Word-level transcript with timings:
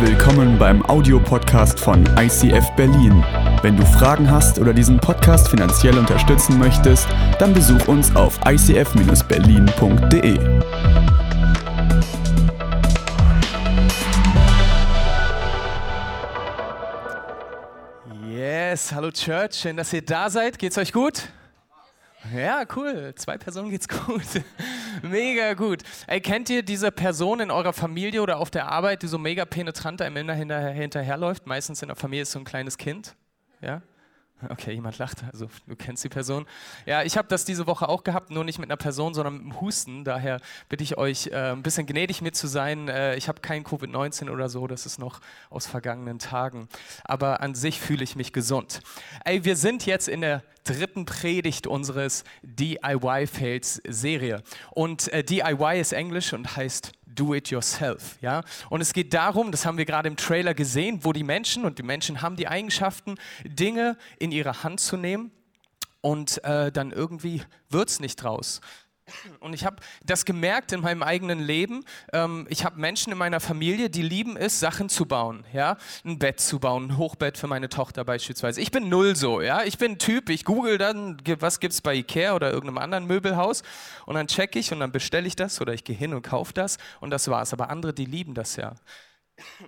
Willkommen 0.00 0.58
beim 0.58 0.84
Audiopodcast 0.86 1.78
von 1.78 2.04
ICF 2.18 2.68
Berlin. 2.76 3.24
Wenn 3.62 3.76
du 3.76 3.86
Fragen 3.86 4.28
hast 4.28 4.58
oder 4.58 4.74
diesen 4.74 4.98
Podcast 4.98 5.48
finanziell 5.48 5.96
unterstützen 5.96 6.58
möchtest, 6.58 7.06
dann 7.38 7.54
besuch 7.54 7.86
uns 7.86 8.14
auf 8.16 8.40
icf-berlin.de. 8.44 10.38
Yes, 18.28 18.92
hallo 18.92 19.12
Church, 19.12 19.54
schön, 19.54 19.76
dass 19.76 19.92
ihr 19.92 20.02
da 20.02 20.28
seid. 20.28 20.58
Geht's 20.58 20.76
euch 20.76 20.92
gut? 20.92 21.28
Ja, 22.32 22.64
cool. 22.76 23.14
Zwei 23.16 23.36
Personen 23.36 23.70
geht's 23.70 23.88
gut. 24.06 24.22
mega 25.02 25.54
gut. 25.54 25.82
Ey, 26.06 26.20
kennt 26.20 26.48
ihr 26.48 26.62
diese 26.62 26.90
Person 26.90 27.40
in 27.40 27.50
eurer 27.50 27.72
Familie 27.72 28.22
oder 28.22 28.38
auf 28.38 28.50
der 28.50 28.68
Arbeit, 28.68 29.02
die 29.02 29.08
so 29.08 29.18
mega 29.18 29.44
penetrant 29.44 30.00
einem 30.00 30.16
immer 30.16 30.34
hinterher, 30.34 30.70
hinterherläuft? 30.70 31.46
Meistens 31.46 31.82
in 31.82 31.88
der 31.88 31.96
Familie 31.96 32.22
ist 32.22 32.32
so 32.32 32.38
ein 32.38 32.44
kleines 32.44 32.78
Kind. 32.78 33.14
Ja? 33.60 33.82
Okay, 34.50 34.72
jemand 34.72 34.98
lacht, 34.98 35.24
also 35.32 35.48
du 35.66 35.76
kennst 35.76 36.04
die 36.04 36.08
Person. 36.08 36.46
Ja, 36.86 37.02
ich 37.02 37.16
habe 37.16 37.28
das 37.28 37.44
diese 37.44 37.66
Woche 37.66 37.88
auch 37.88 38.04
gehabt, 38.04 38.30
nur 38.30 38.44
nicht 38.44 38.58
mit 38.58 38.70
einer 38.70 38.76
Person, 38.76 39.14
sondern 39.14 39.34
mit 39.34 39.42
einem 39.42 39.60
Husten. 39.60 40.04
Daher 40.04 40.40
bitte 40.68 40.84
ich 40.84 40.98
euch, 40.98 41.28
äh, 41.28 41.52
ein 41.52 41.62
bisschen 41.62 41.86
gnädig 41.86 42.22
mit 42.22 42.36
zu 42.36 42.46
sein. 42.46 42.88
Äh, 42.88 43.16
ich 43.16 43.28
habe 43.28 43.40
kein 43.40 43.64
Covid-19 43.64 44.30
oder 44.30 44.48
so, 44.48 44.66
das 44.66 44.86
ist 44.86 44.98
noch 44.98 45.20
aus 45.50 45.66
vergangenen 45.66 46.18
Tagen. 46.18 46.68
Aber 47.04 47.40
an 47.40 47.54
sich 47.54 47.80
fühle 47.80 48.04
ich 48.04 48.16
mich 48.16 48.32
gesund. 48.32 48.80
Ey, 49.24 49.44
wir 49.44 49.56
sind 49.56 49.86
jetzt 49.86 50.08
in 50.08 50.20
der 50.20 50.42
dritten 50.64 51.04
Predigt 51.04 51.66
unseres 51.66 52.24
DIY-Fails-Serie. 52.42 54.42
Und 54.70 55.12
äh, 55.12 55.22
DIY 55.22 55.80
ist 55.80 55.92
Englisch 55.92 56.32
und 56.32 56.56
heißt 56.56 56.92
do 57.14 57.34
it 57.34 57.50
yourself. 57.50 58.18
Ja? 58.20 58.42
Und 58.70 58.80
es 58.80 58.92
geht 58.92 59.14
darum, 59.14 59.52
das 59.52 59.66
haben 59.66 59.78
wir 59.78 59.84
gerade 59.84 60.08
im 60.08 60.16
Trailer 60.16 60.54
gesehen, 60.54 61.00
wo 61.02 61.12
die 61.12 61.22
Menschen, 61.22 61.64
und 61.64 61.78
die 61.78 61.82
Menschen 61.82 62.22
haben 62.22 62.36
die 62.36 62.48
Eigenschaften, 62.48 63.16
Dinge 63.44 63.96
in 64.18 64.32
ihre 64.32 64.62
Hand 64.62 64.80
zu 64.80 64.96
nehmen 64.96 65.30
und 66.00 66.42
äh, 66.44 66.70
dann 66.70 66.90
irgendwie 66.90 67.42
wird 67.70 67.88
es 67.88 68.00
nicht 68.00 68.16
draus. 68.16 68.60
Und 69.40 69.52
ich 69.52 69.66
habe 69.66 69.76
das 70.04 70.24
gemerkt 70.24 70.72
in 70.72 70.80
meinem 70.80 71.02
eigenen 71.02 71.40
Leben. 71.40 71.84
Ähm, 72.12 72.46
ich 72.48 72.64
habe 72.64 72.80
Menschen 72.80 73.12
in 73.12 73.18
meiner 73.18 73.40
Familie, 73.40 73.90
die 73.90 74.02
lieben 74.02 74.36
es, 74.36 74.60
Sachen 74.60 74.88
zu 74.88 75.04
bauen. 75.04 75.44
Ja? 75.52 75.76
Ein 76.04 76.18
Bett 76.18 76.40
zu 76.40 76.58
bauen, 76.58 76.86
ein 76.86 76.96
Hochbett 76.96 77.36
für 77.36 77.46
meine 77.46 77.68
Tochter 77.68 78.04
beispielsweise. 78.04 78.60
Ich 78.60 78.70
bin 78.70 78.88
null 78.88 79.14
so. 79.14 79.42
Ja? 79.42 79.62
Ich 79.64 79.76
bin 79.76 79.92
ein 79.92 79.98
Typ, 79.98 80.30
ich 80.30 80.44
google 80.44 80.78
dann, 80.78 81.18
was 81.38 81.60
gibt 81.60 81.74
es 81.74 81.82
bei 81.82 81.94
Ikea 81.94 82.34
oder 82.34 82.50
irgendeinem 82.50 82.78
anderen 82.78 83.06
Möbelhaus. 83.06 83.62
Und 84.06 84.14
dann 84.14 84.26
checke 84.26 84.58
ich 84.58 84.72
und 84.72 84.80
dann 84.80 84.92
bestelle 84.92 85.26
ich 85.26 85.36
das 85.36 85.60
oder 85.60 85.74
ich 85.74 85.84
gehe 85.84 85.96
hin 85.96 86.14
und 86.14 86.22
kaufe 86.22 86.54
das. 86.54 86.78
Und 87.00 87.10
das 87.10 87.28
war's. 87.28 87.52
Aber 87.52 87.68
andere, 87.68 87.92
die 87.92 88.06
lieben 88.06 88.32
das 88.34 88.56
ja. 88.56 88.74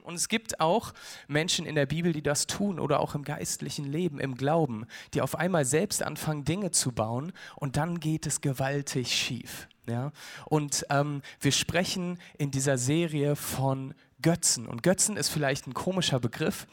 Und 0.03 0.15
es 0.15 0.29
gibt 0.29 0.61
auch 0.61 0.93
Menschen 1.27 1.67
in 1.67 1.75
der 1.75 1.87
Bibel, 1.87 2.13
die 2.13 2.23
das 2.23 2.47
tun 2.47 2.79
oder 2.79 3.01
auch 3.01 3.15
im 3.15 3.25
geistlichen 3.25 3.85
Leben, 3.85 4.21
im 4.21 4.37
Glauben, 4.37 4.87
die 5.15 5.21
auf 5.21 5.37
einmal 5.37 5.65
selbst 5.65 6.03
anfangen, 6.03 6.45
Dinge 6.45 6.71
zu 6.71 6.93
bauen 6.93 7.33
und 7.57 7.77
dann 7.77 8.01
geht 8.01 8.27
es 8.27 8.41
gewaltig 8.41 9.15
schief. 9.15 9.69
Ja? 9.89 10.13
Und 10.45 10.87
ähm, 10.91 11.23
wir 11.41 11.53
sprechen 11.53 12.19
in 12.39 12.51
dieser 12.51 12.79
Serie 12.79 13.37
von 13.37 13.95
Götzen. 14.23 14.67
Und 14.67 14.83
Götzen 14.83 15.17
ist 15.17 15.29
vielleicht 15.29 15.67
ein 15.67 15.75
komischer 15.75 16.21
Begriff, 16.21 16.67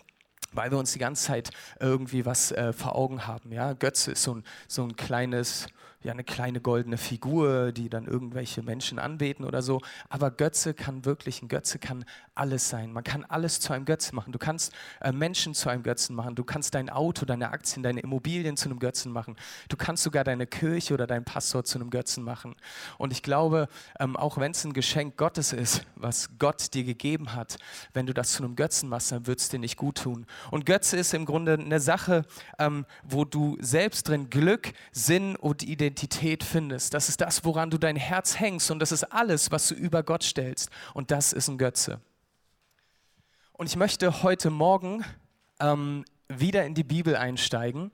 weil 0.53 0.71
wir 0.71 0.77
uns 0.77 0.93
die 0.93 0.99
ganze 0.99 1.25
Zeit 1.27 1.49
irgendwie 1.79 2.25
was 2.25 2.51
äh, 2.51 2.73
vor 2.73 2.95
Augen 2.95 3.27
haben. 3.27 3.51
Ja? 3.51 3.73
Götze 3.73 4.11
ist 4.11 4.23
so 4.23 4.35
ein, 4.35 4.43
so 4.67 4.83
ein 4.83 4.95
kleines 4.95 5.67
ja, 6.03 6.11
eine 6.11 6.23
kleine 6.23 6.59
goldene 6.59 6.97
Figur, 6.97 7.71
die 7.71 7.89
dann 7.89 8.05
irgendwelche 8.05 8.61
Menschen 8.61 8.99
anbeten 8.99 9.45
oder 9.45 9.61
so. 9.61 9.81
Aber 10.09 10.31
Götze 10.31 10.73
kann 10.73 11.05
wirklich, 11.05 11.41
ein 11.41 11.47
Götze 11.47 11.79
kann 11.79 12.05
alles 12.35 12.69
sein. 12.69 12.91
Man 12.91 13.03
kann 13.03 13.23
alles 13.23 13.59
zu 13.59 13.73
einem 13.73 13.85
Götzen 13.85 14.15
machen. 14.15 14.33
Du 14.33 14.39
kannst 14.39 14.73
äh, 14.99 15.11
Menschen 15.11 15.53
zu 15.53 15.69
einem 15.69 15.83
Götzen 15.83 16.15
machen. 16.15 16.35
Du 16.35 16.43
kannst 16.43 16.75
dein 16.75 16.89
Auto, 16.89 17.25
deine 17.25 17.51
Aktien, 17.51 17.83
deine 17.83 18.01
Immobilien 18.01 18.57
zu 18.57 18.69
einem 18.69 18.79
Götzen 18.79 19.11
machen. 19.11 19.37
Du 19.69 19.77
kannst 19.77 20.03
sogar 20.03 20.23
deine 20.23 20.45
Kirche 20.45 20.93
oder 20.93 21.07
dein 21.07 21.23
Pastor 21.23 21.63
zu 21.63 21.79
einem 21.79 21.89
Götzen 21.89 22.23
machen. 22.23 22.55
Und 22.97 23.13
ich 23.13 23.23
glaube, 23.23 23.69
ähm, 23.99 24.17
auch 24.17 24.37
wenn 24.37 24.51
es 24.51 24.63
ein 24.65 24.73
Geschenk 24.73 25.15
Gottes 25.15 25.53
ist, 25.53 25.85
was 25.95 26.29
Gott 26.37 26.73
dir 26.73 26.83
gegeben 26.83 27.33
hat, 27.33 27.57
wenn 27.93 28.05
du 28.05 28.13
das 28.13 28.33
zu 28.33 28.43
einem 28.43 28.55
Götzen 28.55 28.89
machst, 28.89 29.11
dann 29.11 29.25
wird 29.25 29.39
es 29.39 29.49
dir 29.49 29.59
nicht 29.59 29.77
gut 29.77 29.99
tun. 29.99 30.25
Und 30.51 30.65
Götze 30.65 30.97
ist 30.97 31.13
im 31.13 31.25
Grunde 31.25 31.53
eine 31.53 31.79
Sache, 31.79 32.25
ähm, 32.59 32.85
wo 33.03 33.25
du 33.25 33.57
selbst 33.59 34.07
drin 34.07 34.29
Glück, 34.29 34.73
Sinn 34.91 35.35
und 35.35 35.63
Identität 35.63 36.43
findest. 36.43 36.93
Das 36.93 37.09
ist 37.09 37.21
das, 37.21 37.45
woran 37.45 37.69
du 37.69 37.77
dein 37.77 37.95
Herz 37.95 38.39
hängst 38.39 38.71
und 38.71 38.79
das 38.79 38.91
ist 38.91 39.03
alles, 39.05 39.51
was 39.51 39.67
du 39.67 39.75
über 39.75 40.03
Gott 40.03 40.23
stellst. 40.23 40.69
Und 40.93 41.11
das 41.11 41.33
ist 41.33 41.47
ein 41.47 41.57
Götze. 41.57 42.01
Und 43.53 43.67
ich 43.67 43.75
möchte 43.75 44.23
heute 44.23 44.49
Morgen 44.49 45.05
ähm, 45.59 46.05
wieder 46.27 46.65
in 46.65 46.73
die 46.73 46.83
Bibel 46.83 47.15
einsteigen, 47.15 47.91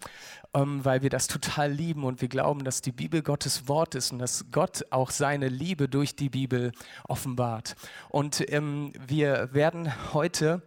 ähm, 0.54 0.84
weil 0.84 1.02
wir 1.02 1.10
das 1.10 1.28
total 1.28 1.72
lieben 1.72 2.04
und 2.04 2.22
wir 2.22 2.28
glauben, 2.28 2.64
dass 2.64 2.82
die 2.82 2.92
Bibel 2.92 3.22
Gottes 3.22 3.68
Wort 3.68 3.96
ist 3.96 4.12
und 4.12 4.20
dass 4.20 4.46
Gott 4.52 4.86
auch 4.90 5.12
seine 5.12 5.48
Liebe 5.48 5.90
durch 5.90 6.16
die 6.16 6.30
Bibel 6.30 6.72
offenbart. 7.08 7.76
Und 8.10 8.44
ähm, 8.52 8.94
wir 9.08 9.54
werden 9.54 9.92
heute 10.14 10.62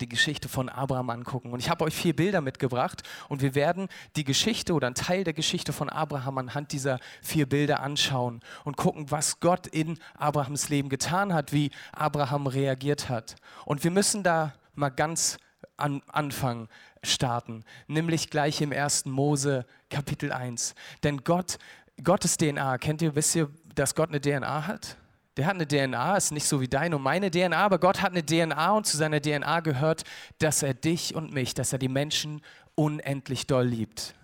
die 0.00 0.08
Geschichte 0.08 0.48
von 0.48 0.68
Abraham 0.68 1.10
angucken. 1.10 1.52
Und 1.52 1.60
ich 1.60 1.70
habe 1.70 1.84
euch 1.84 1.94
vier 1.94 2.14
Bilder 2.14 2.40
mitgebracht 2.40 3.02
und 3.28 3.42
wir 3.42 3.54
werden 3.54 3.88
die 4.16 4.24
Geschichte 4.24 4.72
oder 4.72 4.86
einen 4.86 4.94
Teil 4.94 5.24
der 5.24 5.32
Geschichte 5.32 5.72
von 5.72 5.88
Abraham 5.88 6.38
anhand 6.38 6.72
dieser 6.72 6.98
vier 7.22 7.48
Bilder 7.48 7.80
anschauen 7.80 8.40
und 8.64 8.76
gucken, 8.76 9.10
was 9.10 9.40
Gott 9.40 9.66
in 9.66 9.98
Abrahams 10.14 10.68
Leben 10.68 10.88
getan 10.88 11.32
hat, 11.32 11.52
wie 11.52 11.70
Abraham 11.92 12.46
reagiert 12.46 13.08
hat. 13.08 13.36
Und 13.64 13.84
wir 13.84 13.90
müssen 13.90 14.22
da 14.22 14.54
mal 14.74 14.90
ganz 14.90 15.38
an 15.76 16.02
Anfang 16.08 16.68
starten, 17.02 17.64
nämlich 17.86 18.30
gleich 18.30 18.60
im 18.60 18.72
1. 18.72 19.06
Mose 19.06 19.64
Kapitel 19.88 20.32
1. 20.32 20.74
Denn 21.02 21.24
Gott, 21.24 21.58
Gottes 22.02 22.36
DNA, 22.36 22.78
kennt 22.78 23.02
ihr, 23.02 23.14
wisst 23.14 23.34
ihr, 23.34 23.50
dass 23.74 23.94
Gott 23.94 24.10
eine 24.10 24.20
DNA 24.20 24.66
hat? 24.66 24.96
Der 25.36 25.46
hat 25.46 25.54
eine 25.54 25.66
DNA, 25.66 26.16
ist 26.16 26.32
nicht 26.32 26.46
so 26.46 26.60
wie 26.60 26.68
deine 26.68 26.96
und 26.96 27.02
meine 27.02 27.30
DNA, 27.30 27.56
aber 27.56 27.78
Gott 27.78 28.02
hat 28.02 28.12
eine 28.12 28.24
DNA 28.24 28.72
und 28.72 28.86
zu 28.86 28.96
seiner 28.96 29.20
DNA 29.20 29.60
gehört, 29.60 30.02
dass 30.38 30.62
er 30.62 30.74
dich 30.74 31.14
und 31.14 31.32
mich, 31.32 31.54
dass 31.54 31.72
er 31.72 31.78
die 31.78 31.88
Menschen 31.88 32.42
unendlich 32.74 33.46
doll 33.46 33.66
liebt. 33.66 34.14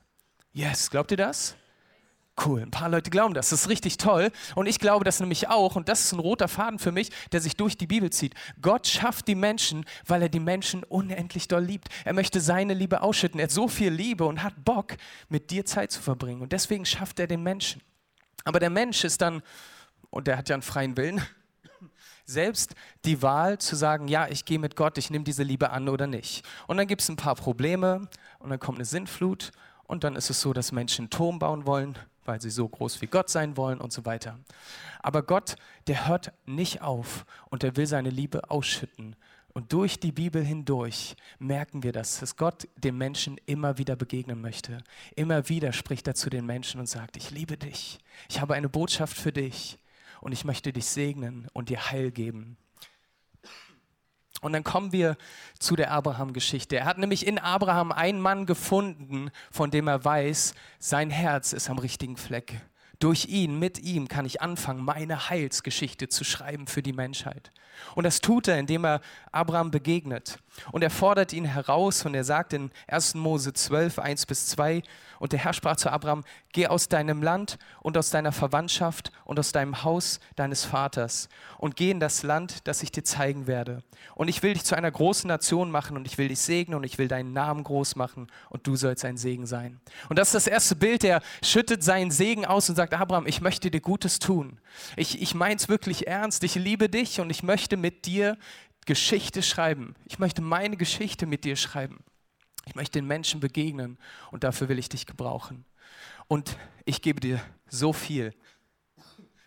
Yes, 0.52 0.90
glaubt 0.90 1.10
ihr 1.12 1.16
das? 1.16 1.54
Cool, 2.44 2.60
ein 2.60 2.70
paar 2.70 2.90
Leute 2.90 3.10
glauben 3.10 3.32
das. 3.32 3.48
Das 3.48 3.62
ist 3.62 3.68
richtig 3.70 3.96
toll. 3.96 4.30
Und 4.54 4.66
ich 4.66 4.78
glaube 4.78 5.04
das 5.06 5.20
nämlich 5.20 5.48
auch. 5.48 5.74
Und 5.74 5.88
das 5.88 6.00
ist 6.00 6.12
ein 6.12 6.18
roter 6.18 6.48
Faden 6.48 6.78
für 6.78 6.92
mich, 6.92 7.10
der 7.32 7.40
sich 7.40 7.56
durch 7.56 7.78
die 7.78 7.86
Bibel 7.86 8.10
zieht. 8.10 8.34
Gott 8.60 8.86
schafft 8.86 9.26
die 9.28 9.34
Menschen, 9.34 9.86
weil 10.06 10.20
er 10.20 10.28
die 10.28 10.40
Menschen 10.40 10.84
unendlich 10.84 11.48
doll 11.48 11.64
liebt. 11.64 11.88
Er 12.04 12.12
möchte 12.12 12.40
seine 12.40 12.74
Liebe 12.74 13.00
ausschütten. 13.00 13.40
Er 13.40 13.44
hat 13.44 13.52
so 13.52 13.68
viel 13.68 13.90
Liebe 13.90 14.26
und 14.26 14.42
hat 14.42 14.64
Bock, 14.64 14.96
mit 15.30 15.50
dir 15.50 15.64
Zeit 15.64 15.92
zu 15.92 16.02
verbringen. 16.02 16.42
Und 16.42 16.52
deswegen 16.52 16.84
schafft 16.84 17.18
er 17.20 17.26
den 17.26 17.42
Menschen. 17.42 17.80
Aber 18.44 18.60
der 18.60 18.70
Mensch 18.70 19.04
ist 19.04 19.22
dann 19.22 19.42
und 20.16 20.27
der 20.27 20.38
hat 20.38 20.49
ja 20.49 20.54
einen 20.54 20.62
freien 20.62 20.97
Willen, 20.97 21.21
selbst 22.25 22.75
die 23.04 23.21
Wahl 23.21 23.59
zu 23.59 23.77
sagen, 23.77 24.09
ja, 24.09 24.27
ich 24.28 24.47
gehe 24.47 24.59
mit 24.59 24.75
Gott, 24.75 24.97
ich 24.97 25.10
nehme 25.10 25.25
diese 25.25 25.43
Liebe 25.43 25.71
an 25.71 25.88
oder 25.91 26.06
nicht. 26.06 26.43
Und 26.66 26.78
dann 26.78 26.87
gibt 26.87 27.03
es 27.03 27.09
ein 27.10 27.16
paar 27.16 27.34
Probleme 27.34 28.09
und 28.38 28.49
dann 28.49 28.59
kommt 28.59 28.78
eine 28.78 28.87
Sintflut 28.87 29.53
und 29.84 30.04
dann 30.04 30.16
ist 30.16 30.31
es 30.31 30.41
so, 30.41 30.54
dass 30.54 30.72
Menschen 30.72 31.03
einen 31.03 31.10
Turm 31.10 31.38
bauen 31.38 31.66
wollen, 31.66 31.99
weil 32.25 32.41
sie 32.41 32.49
so 32.49 32.66
groß 32.66 33.03
wie 33.03 33.06
Gott 33.06 33.28
sein 33.28 33.59
wollen 33.59 33.78
und 33.78 33.93
so 33.93 34.06
weiter. 34.06 34.38
Aber 35.03 35.22
Gott, 35.22 35.56
der 35.87 36.09
hört 36.09 36.33
nicht 36.47 36.81
auf 36.81 37.27
und 37.50 37.62
er 37.62 37.77
will 37.77 37.87
seine 37.87 38.10
Liebe 38.10 38.50
ausschütten. 38.50 39.16
Und 39.53 39.72
durch 39.75 40.00
die 40.00 40.12
Bibel 40.12 40.43
hindurch 40.43 41.15
merken 41.38 41.83
wir 41.83 41.93
das, 41.93 42.21
dass 42.21 42.37
Gott 42.37 42.69
dem 42.77 42.97
Menschen 42.97 43.38
immer 43.44 43.78
wieder 43.78 43.97
begegnen 43.97 44.41
möchte. 44.41 44.83
Immer 45.15 45.48
wieder 45.50 45.72
spricht 45.72 46.06
er 46.09 46.15
zu 46.15 46.31
den 46.31 46.47
Menschen 46.47 46.81
und 46.81 46.87
sagt, 46.87 47.16
ich 47.16 47.31
liebe 47.31 47.56
dich, 47.56 47.98
ich 48.30 48.41
habe 48.41 48.54
eine 48.54 48.69
Botschaft 48.69 49.16
für 49.16 49.33
dich 49.33 49.78
und 50.21 50.33
ich 50.33 50.45
möchte 50.45 50.72
dich 50.72 50.86
segnen 50.86 51.48
und 51.53 51.68
dir 51.68 51.91
Heil 51.91 52.10
geben. 52.10 52.57
Und 54.42 54.53
dann 54.53 54.65
kommen 54.65 54.92
wir 54.92 55.16
zu 55.59 55.77
der 55.77 55.91
Abraham-Geschichte. 55.91 56.77
Er 56.77 56.84
hat 56.84 56.98
nämlich 56.98 57.27
in 57.27 57.39
Abraham 57.39 57.91
einen 57.91 58.21
Mann 58.21 58.47
gefunden, 58.47 59.30
von 59.51 59.71
dem 59.71 59.89
er 59.89 60.04
weiß, 60.04 60.54
sein 60.78 61.10
Herz 61.10 61.53
ist 61.53 61.71
am 61.71 61.78
richtigen 61.78 62.16
Fleck. 62.16 62.60
Durch 62.98 63.27
ihn, 63.27 63.59
mit 63.59 63.78
ihm 63.78 64.09
kann 64.09 64.24
ich 64.24 64.41
anfangen, 64.41 64.83
meine 64.83 65.28
Heilsgeschichte 65.28 66.09
zu 66.09 66.24
schreiben 66.24 66.66
für 66.66 66.83
die 66.83 66.95
Menschheit. 66.95 67.53
Und 67.95 68.04
das 68.04 68.22
tut 68.22 68.48
er, 68.48 68.59
indem 68.59 68.86
er 68.86 69.03
Abraham 69.33 69.71
begegnet. 69.71 70.39
Und 70.72 70.83
er 70.83 70.91
fordert 70.91 71.34
ihn 71.34 71.45
heraus 71.45 72.07
und 72.07 72.15
er 72.15 72.24
sagt 72.24 72.54
in 72.54 72.71
1. 72.86 73.15
Mose 73.16 73.53
12, 73.53 73.98
1 73.98 74.24
bis 74.27 74.47
2, 74.47 74.83
und 75.18 75.33
der 75.33 75.41
Herr 75.41 75.53
sprach 75.53 75.77
zu 75.77 75.91
Abraham, 75.91 76.24
geh 76.53 76.66
aus 76.66 76.89
deinem 76.89 77.22
Land 77.22 77.59
und 77.80 77.97
aus 77.97 78.10
deiner 78.10 78.33
Verwandtschaft 78.33 79.13
und 79.24 79.39
aus 79.39 79.53
deinem 79.53 79.83
Haus 79.84 80.21
deines 80.36 80.65
Vaters 80.65 81.28
und 81.59 81.77
geh 81.77 81.91
in 81.91 82.01
das 82.01 82.22
Land, 82.22 82.66
das 82.68 82.83
ich 82.83 82.92
dir 82.92 83.04
zeigen 83.04 83.47
werde. 83.47 83.83
Und 84.15 84.28
ich 84.28 84.42
will 84.42 84.54
dich 84.54 84.65
zu 84.65 84.77
einer 84.77 84.91
großen 84.91 85.28
Nation 85.28 85.71
machen 85.71 85.97
und 85.97 86.07
ich 86.07 86.18
will 86.18 86.28
dich 86.28 86.41
segnen 86.41 86.77
und 86.77 86.84
ich 86.84 86.98
will 86.98 87.09
deinen 87.09 87.33
Namen 87.33 87.65
groß 87.65 87.97
machen 87.97 88.28
und 88.51 88.66
du 88.66 88.77
sollst 88.77 89.04
ein 89.04 89.16
Segen 89.16 89.47
sein. 89.47 89.80
Und 90.09 90.18
das 90.18 90.28
ist 90.28 90.34
das 90.34 90.47
erste 90.47 90.77
Bild, 90.77 91.03
der 91.03 91.22
schüttet 91.42 91.83
seinen 91.83 92.10
Segen 92.10 92.45
aus 92.45 92.69
und 92.69 92.77
sagt, 92.77 92.95
Abraham, 92.95 93.27
ich 93.27 93.41
möchte 93.41 93.71
dir 93.71 93.80
Gutes 93.80 94.19
tun. 94.19 94.59
Ich, 94.97 95.21
ich 95.21 95.34
meine 95.34 95.57
es 95.57 95.69
wirklich 95.69 96.07
ernst, 96.07 96.45
ich 96.45 96.54
liebe 96.54 96.89
dich 96.89 97.21
und 97.21 97.30
ich 97.30 97.42
möchte 97.42 97.77
mit 97.77 98.07
dir 98.07 98.36
Geschichte 98.86 99.42
schreiben. 99.42 99.95
Ich 100.07 100.19
möchte 100.19 100.41
meine 100.42 100.77
Geschichte 100.77 101.27
mit 101.27 101.45
dir 101.45 101.57
schreiben. 101.57 102.04
Ich 102.66 102.74
möchte 102.74 102.98
den 102.98 103.07
Menschen 103.07 103.41
begegnen 103.41 103.97
und 104.30 104.45
dafür 104.45 104.68
will 104.68 104.78
ich 104.78 104.89
dich 104.89 105.07
gebrauchen. 105.07 105.65
Und 106.28 106.59
ich 106.84 107.01
gebe 107.01 107.21
dir 107.21 107.41
so 107.68 107.92
viel. 107.92 108.34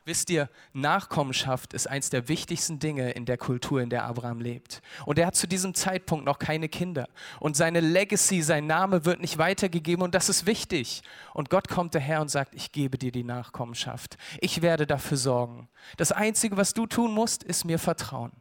Wisst 0.10 0.31
ihr, 0.31 0.50
Nachkommenschaft 0.74 1.75
ist 1.75 1.88
eines 1.88 2.10
der 2.10 2.27
wichtigsten 2.30 2.80
Dinge 2.80 3.12
in 3.12 3.25
der 3.25 3.38
Kultur, 3.38 3.80
in 3.80 3.92
der 3.92 4.06
Abraham 4.06 4.39
lebt. 4.39 4.81
Und 5.06 5.19
er 5.19 5.27
hat 5.27 5.36
zu 5.36 5.45
diesem 5.45 5.75
Zeitpunkt 5.75 6.25
noch 6.25 6.39
keine 6.39 6.68
Kinder. 6.68 7.07
Und 7.39 7.56
seine 7.56 7.80
Legacy, 7.80 8.42
sein 8.42 8.66
Name 8.66 9.06
wird 9.06 9.19
nicht 9.19 9.38
weitergegeben 9.38 10.04
und 10.04 10.15
das 10.15 10.27
ist 10.27 10.48
wichtig. 10.48 11.04
Und 11.36 11.51
Gott 11.51 11.68
kommt 11.68 11.94
daher 11.94 12.22
und 12.22 12.30
sagt, 12.30 12.56
ich 12.56 12.72
gebe 12.72 12.98
dir 12.98 13.12
die 13.12 13.24
Nachkommenschaft. 13.24 14.18
Ich 14.39 14.63
werde 14.63 14.88
dafür 14.88 15.18
sorgen. 15.18 15.69
Das 15.98 16.12
Einzige, 16.12 16.57
was 16.57 16.74
du 16.74 16.88
tun 16.88 17.13
musst, 17.13 17.44
ist 17.44 17.65
mir 17.65 17.77
vertrauen. 17.77 18.31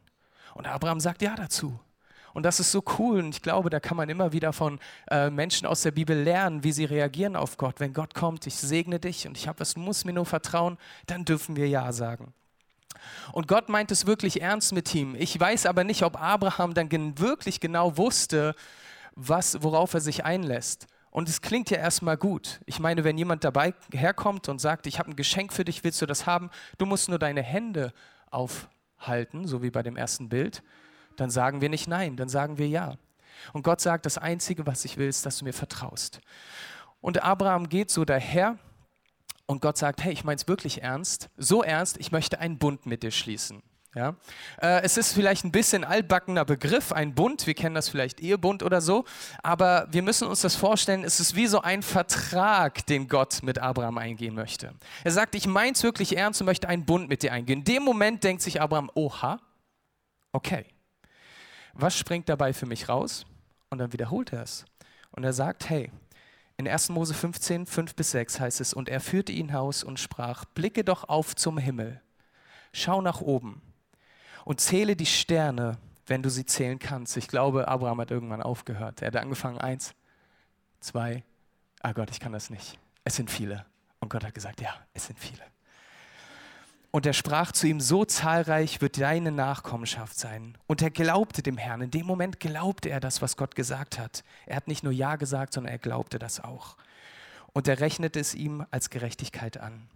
Und 0.55 0.65
Abraham 0.65 0.99
sagt 0.99 1.21
ja 1.21 1.35
dazu. 1.35 1.79
Und 2.33 2.43
das 2.43 2.59
ist 2.59 2.71
so 2.71 2.83
cool. 2.97 3.19
Und 3.19 3.35
ich 3.35 3.41
glaube, 3.41 3.69
da 3.69 3.79
kann 3.79 3.97
man 3.97 4.09
immer 4.09 4.31
wieder 4.31 4.53
von 4.53 4.79
äh, 5.09 5.29
Menschen 5.29 5.67
aus 5.67 5.81
der 5.81 5.91
Bibel 5.91 6.21
lernen, 6.21 6.63
wie 6.63 6.71
sie 6.71 6.85
reagieren 6.85 7.35
auf 7.35 7.57
Gott. 7.57 7.79
Wenn 7.79 7.93
Gott 7.93 8.13
kommt, 8.13 8.47
ich 8.47 8.55
segne 8.55 8.99
dich 8.99 9.27
und 9.27 9.37
ich 9.37 9.47
habe 9.47 9.59
was, 9.59 9.75
muss 9.75 10.05
mir 10.05 10.13
nur 10.13 10.25
vertrauen, 10.25 10.77
dann 11.07 11.25
dürfen 11.25 11.55
wir 11.55 11.67
Ja 11.67 11.91
sagen. 11.91 12.33
Und 13.31 13.47
Gott 13.47 13.69
meint 13.69 13.91
es 13.91 14.05
wirklich 14.05 14.41
ernst 14.41 14.73
mit 14.73 14.93
ihm. 14.93 15.15
Ich 15.15 15.39
weiß 15.39 15.65
aber 15.65 15.83
nicht, 15.83 16.03
ob 16.03 16.21
Abraham 16.21 16.73
dann 16.73 16.89
gen 16.89 17.17
wirklich 17.19 17.59
genau 17.59 17.97
wusste, 17.97 18.55
was, 19.15 19.61
worauf 19.61 19.93
er 19.93 20.01
sich 20.01 20.25
einlässt. 20.25 20.87
Und 21.11 21.27
es 21.27 21.41
klingt 21.41 21.69
ja 21.69 21.77
erstmal 21.77 22.17
gut. 22.17 22.59
Ich 22.65 22.79
meine, 22.79 23.03
wenn 23.03 23.17
jemand 23.17 23.43
dabei 23.43 23.73
herkommt 23.91 24.47
und 24.47 24.59
sagt, 24.59 24.85
ich 24.85 24.99
habe 24.99 25.09
ein 25.09 25.15
Geschenk 25.15 25.53
für 25.53 25.65
dich, 25.65 25.83
willst 25.83 26.01
du 26.01 26.05
das 26.05 26.25
haben? 26.25 26.49
Du 26.77 26.85
musst 26.85 27.09
nur 27.09 27.17
deine 27.17 27.41
Hände 27.41 27.93
aufhalten, 28.29 29.47
so 29.47 29.63
wie 29.63 29.71
bei 29.71 29.81
dem 29.81 29.97
ersten 29.97 30.29
Bild 30.29 30.61
dann 31.19 31.29
sagen 31.29 31.61
wir 31.61 31.69
nicht 31.69 31.87
nein, 31.87 32.15
dann 32.15 32.29
sagen 32.29 32.57
wir 32.57 32.67
ja. 32.67 32.97
Und 33.53 33.63
Gott 33.63 33.81
sagt, 33.81 34.05
das 34.05 34.17
Einzige, 34.17 34.65
was 34.65 34.85
ich 34.85 34.97
will, 34.97 35.07
ist, 35.07 35.25
dass 35.25 35.39
du 35.39 35.45
mir 35.45 35.53
vertraust. 35.53 36.19
Und 37.01 37.23
Abraham 37.23 37.69
geht 37.69 37.89
so 37.91 38.05
daher 38.05 38.57
und 39.45 39.61
Gott 39.61 39.77
sagt, 39.77 40.03
hey, 40.03 40.13
ich 40.13 40.23
meine 40.23 40.35
es 40.35 40.47
wirklich 40.47 40.83
ernst, 40.83 41.29
so 41.37 41.63
ernst, 41.63 41.97
ich 41.97 42.11
möchte 42.11 42.39
einen 42.39 42.57
Bund 42.57 42.85
mit 42.85 43.03
dir 43.03 43.11
schließen. 43.11 43.63
Ja? 43.95 44.15
Äh, 44.61 44.81
es 44.83 44.97
ist 44.97 45.13
vielleicht 45.13 45.43
ein 45.43 45.51
bisschen 45.51 45.83
altbackener 45.83 46.45
Begriff, 46.45 46.91
ein 46.91 47.15
Bund, 47.15 47.47
wir 47.47 47.55
kennen 47.55 47.73
das 47.73 47.89
vielleicht 47.89 48.19
Ehebund 48.19 48.61
oder 48.61 48.81
so, 48.81 49.05
aber 49.41 49.87
wir 49.89 50.03
müssen 50.03 50.27
uns 50.27 50.41
das 50.41 50.55
vorstellen, 50.55 51.03
es 51.03 51.19
ist 51.19 51.35
wie 51.35 51.47
so 51.47 51.61
ein 51.61 51.81
Vertrag, 51.81 52.85
den 52.85 53.07
Gott 53.07 53.41
mit 53.41 53.57
Abraham 53.57 53.97
eingehen 53.97 54.35
möchte. 54.35 54.73
Er 55.03 55.11
sagt, 55.11 55.33
ich 55.33 55.47
meine 55.47 55.71
es 55.71 55.81
wirklich 55.81 56.15
ernst 56.15 56.41
und 56.41 56.45
möchte 56.45 56.69
einen 56.69 56.85
Bund 56.85 57.09
mit 57.09 57.23
dir 57.23 57.33
eingehen. 57.33 57.59
In 57.59 57.65
dem 57.65 57.83
Moment 57.83 58.23
denkt 58.23 58.43
sich 58.43 58.61
Abraham, 58.61 58.91
oha, 58.93 59.39
okay, 60.31 60.65
was 61.81 61.97
springt 61.97 62.29
dabei 62.29 62.53
für 62.53 62.65
mich 62.65 62.89
raus? 62.89 63.25
Und 63.69 63.77
dann 63.77 63.93
wiederholt 63.93 64.33
er 64.33 64.43
es. 64.43 64.65
Und 65.11 65.23
er 65.23 65.33
sagt, 65.33 65.69
hey, 65.69 65.91
in 66.57 66.67
1. 66.67 66.89
Mose 66.89 67.13
15, 67.13 67.65
5 67.65 67.95
bis 67.95 68.11
6 68.11 68.39
heißt 68.39 68.61
es, 68.61 68.73
und 68.73 68.89
er 68.89 68.99
führte 68.99 69.31
ihn 69.31 69.47
hinaus 69.47 69.83
und 69.83 69.99
sprach, 69.99 70.45
blicke 70.45 70.83
doch 70.83 71.07
auf 71.07 71.35
zum 71.35 71.57
Himmel, 71.57 72.01
schau 72.73 73.01
nach 73.01 73.21
oben 73.21 73.61
und 74.43 74.59
zähle 74.59 74.95
die 74.95 75.05
Sterne, 75.05 75.77
wenn 76.05 76.21
du 76.21 76.29
sie 76.29 76.45
zählen 76.45 76.79
kannst. 76.79 77.15
Ich 77.15 77.27
glaube, 77.27 77.67
Abraham 77.67 78.01
hat 78.01 78.11
irgendwann 78.11 78.41
aufgehört. 78.41 79.01
Er 79.01 79.07
hat 79.07 79.15
angefangen, 79.15 79.57
eins, 79.57 79.93
zwei, 80.79 81.23
ah 81.81 81.93
Gott, 81.93 82.09
ich 82.11 82.19
kann 82.19 82.33
das 82.33 82.49
nicht. 82.49 82.77
Es 83.03 83.15
sind 83.15 83.31
viele. 83.31 83.65
Und 83.99 84.09
Gott 84.09 84.25
hat 84.25 84.33
gesagt, 84.33 84.59
ja, 84.59 84.73
es 84.93 85.05
sind 85.05 85.17
viele. 85.17 85.43
Und 86.91 87.05
er 87.05 87.13
sprach 87.13 87.51
zu 87.51 87.67
ihm, 87.67 87.79
so 87.79 88.03
zahlreich 88.03 88.81
wird 88.81 88.99
deine 88.99 89.31
Nachkommenschaft 89.31 90.17
sein. 90.17 90.57
Und 90.65 90.81
er 90.81 90.89
glaubte 90.89 91.43
dem 91.43 91.57
Herrn. 91.57 91.81
In 91.81 91.91
dem 91.91 92.07
Moment 92.07 92.39
glaubte 92.39 92.89
er 92.89 92.99
das, 92.99 93.21
was 93.21 93.37
Gott 93.37 93.55
gesagt 93.55 93.99
hat. 93.99 94.23
Er 94.47 94.55
hat 94.55 94.67
nicht 94.67 94.83
nur 94.83 94.93
Ja 94.93 95.15
gesagt, 95.15 95.53
sondern 95.53 95.71
er 95.71 95.77
glaubte 95.77 96.17
das 96.17 96.43
auch. 96.43 96.77
Und 97.53 97.67
er 97.67 97.79
rechnete 97.79 98.19
es 98.19 98.33
ihm 98.33 98.65
als 98.71 98.89
Gerechtigkeit 98.89 99.59
an. 99.59 99.87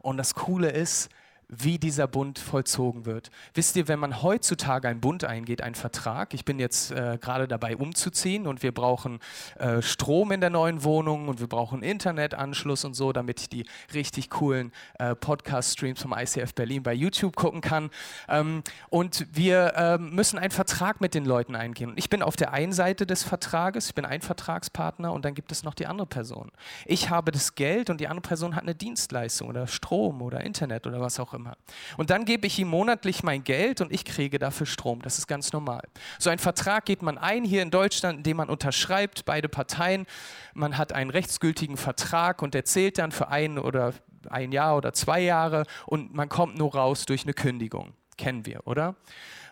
Und 0.00 0.18
das 0.18 0.34
Coole 0.34 0.70
ist, 0.70 1.08
wie 1.54 1.78
dieser 1.78 2.06
Bund 2.06 2.38
vollzogen 2.38 3.04
wird. 3.04 3.30
Wisst 3.52 3.76
ihr, 3.76 3.86
wenn 3.86 3.98
man 3.98 4.22
heutzutage 4.22 4.88
einen 4.88 5.00
Bund 5.00 5.24
eingeht, 5.24 5.60
einen 5.60 5.74
Vertrag, 5.74 6.32
ich 6.32 6.46
bin 6.46 6.58
jetzt 6.58 6.92
äh, 6.92 7.18
gerade 7.20 7.46
dabei 7.46 7.76
umzuziehen 7.76 8.46
und 8.46 8.62
wir 8.62 8.72
brauchen 8.72 9.18
äh, 9.58 9.82
Strom 9.82 10.32
in 10.32 10.40
der 10.40 10.48
neuen 10.48 10.82
Wohnung 10.82 11.28
und 11.28 11.40
wir 11.40 11.48
brauchen 11.48 11.82
Internetanschluss 11.82 12.86
und 12.86 12.94
so, 12.94 13.12
damit 13.12 13.42
ich 13.42 13.48
die 13.50 13.66
richtig 13.92 14.30
coolen 14.30 14.72
äh, 14.98 15.14
Podcast-Streams 15.14 16.00
vom 16.00 16.14
ICF 16.16 16.54
Berlin 16.54 16.82
bei 16.82 16.94
YouTube 16.94 17.36
gucken 17.36 17.60
kann. 17.60 17.90
Ähm, 18.28 18.62
und 18.88 19.26
wir 19.30 19.74
ähm, 19.76 20.14
müssen 20.14 20.38
einen 20.38 20.52
Vertrag 20.52 21.02
mit 21.02 21.12
den 21.12 21.26
Leuten 21.26 21.54
eingehen. 21.54 21.90
Und 21.90 21.98
ich 21.98 22.08
bin 22.08 22.22
auf 22.22 22.36
der 22.36 22.54
einen 22.54 22.72
Seite 22.72 23.06
des 23.06 23.24
Vertrages, 23.24 23.88
ich 23.88 23.94
bin 23.94 24.06
ein 24.06 24.22
Vertragspartner 24.22 25.12
und 25.12 25.26
dann 25.26 25.34
gibt 25.34 25.52
es 25.52 25.64
noch 25.64 25.74
die 25.74 25.86
andere 25.86 26.06
Person. 26.06 26.50
Ich 26.86 27.10
habe 27.10 27.30
das 27.30 27.54
Geld 27.56 27.90
und 27.90 28.00
die 28.00 28.08
andere 28.08 28.22
Person 28.22 28.56
hat 28.56 28.62
eine 28.62 28.74
Dienstleistung 28.74 29.50
oder 29.50 29.66
Strom 29.66 30.22
oder 30.22 30.40
Internet 30.40 30.86
oder 30.86 31.00
was 31.00 31.20
auch 31.20 31.34
immer 31.34 31.41
immer. 31.42 31.56
Und 31.96 32.10
dann 32.10 32.24
gebe 32.24 32.46
ich 32.46 32.58
ihm 32.58 32.68
monatlich 32.68 33.22
mein 33.22 33.44
Geld 33.44 33.80
und 33.80 33.92
ich 33.92 34.04
kriege 34.04 34.38
dafür 34.38 34.66
Strom. 34.66 35.02
Das 35.02 35.18
ist 35.18 35.26
ganz 35.26 35.52
normal. 35.52 35.82
So 36.18 36.30
ein 36.30 36.38
Vertrag 36.38 36.84
geht 36.84 37.02
man 37.02 37.18
ein 37.18 37.44
hier 37.44 37.62
in 37.62 37.70
Deutschland, 37.70 38.18
indem 38.18 38.38
man 38.38 38.48
unterschreibt, 38.48 39.24
beide 39.24 39.48
Parteien. 39.48 40.06
Man 40.54 40.78
hat 40.78 40.92
einen 40.92 41.10
rechtsgültigen 41.10 41.76
Vertrag 41.76 42.42
und 42.42 42.54
der 42.54 42.64
zählt 42.64 42.98
dann 42.98 43.12
für 43.12 43.28
ein 43.28 43.58
oder 43.58 43.94
ein 44.30 44.52
Jahr 44.52 44.76
oder 44.76 44.92
zwei 44.92 45.20
Jahre 45.20 45.64
und 45.86 46.14
man 46.14 46.28
kommt 46.28 46.56
nur 46.56 46.74
raus 46.74 47.06
durch 47.06 47.24
eine 47.24 47.34
Kündigung. 47.34 47.94
Kennen 48.16 48.46
wir, 48.46 48.66
oder? 48.66 48.94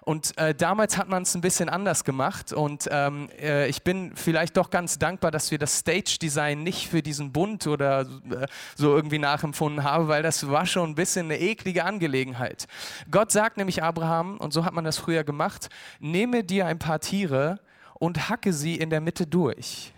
Und 0.02 0.36
äh, 0.38 0.54
damals 0.54 0.96
hat 0.96 1.08
man 1.08 1.24
es 1.24 1.34
ein 1.34 1.42
bisschen 1.42 1.68
anders 1.68 2.04
gemacht 2.04 2.52
und 2.52 2.88
ähm, 2.90 3.28
äh, 3.38 3.68
ich 3.68 3.82
bin 3.82 4.16
vielleicht 4.16 4.56
doch 4.56 4.70
ganz 4.70 4.98
dankbar, 4.98 5.30
dass 5.30 5.50
wir 5.50 5.58
das 5.58 5.78
Stage-Design 5.78 6.62
nicht 6.62 6.88
für 6.88 7.02
diesen 7.02 7.32
Bund 7.32 7.66
oder 7.66 8.00
äh, 8.00 8.46
so 8.76 8.96
irgendwie 8.96 9.18
nachempfunden 9.18 9.84
haben, 9.84 10.08
weil 10.08 10.22
das 10.22 10.48
war 10.48 10.64
schon 10.64 10.90
ein 10.90 10.94
bisschen 10.94 11.26
eine 11.26 11.38
eklige 11.38 11.84
Angelegenheit. 11.84 12.66
Gott 13.10 13.30
sagt 13.30 13.58
nämlich 13.58 13.82
Abraham, 13.82 14.38
und 14.38 14.54
so 14.54 14.64
hat 14.64 14.72
man 14.72 14.84
das 14.84 14.96
früher 14.96 15.22
gemacht, 15.22 15.68
nehme 15.98 16.44
dir 16.44 16.66
ein 16.66 16.78
paar 16.78 17.00
Tiere 17.00 17.60
und 17.98 18.30
hacke 18.30 18.54
sie 18.54 18.76
in 18.76 18.88
der 18.88 19.02
Mitte 19.02 19.26
durch. 19.26 19.92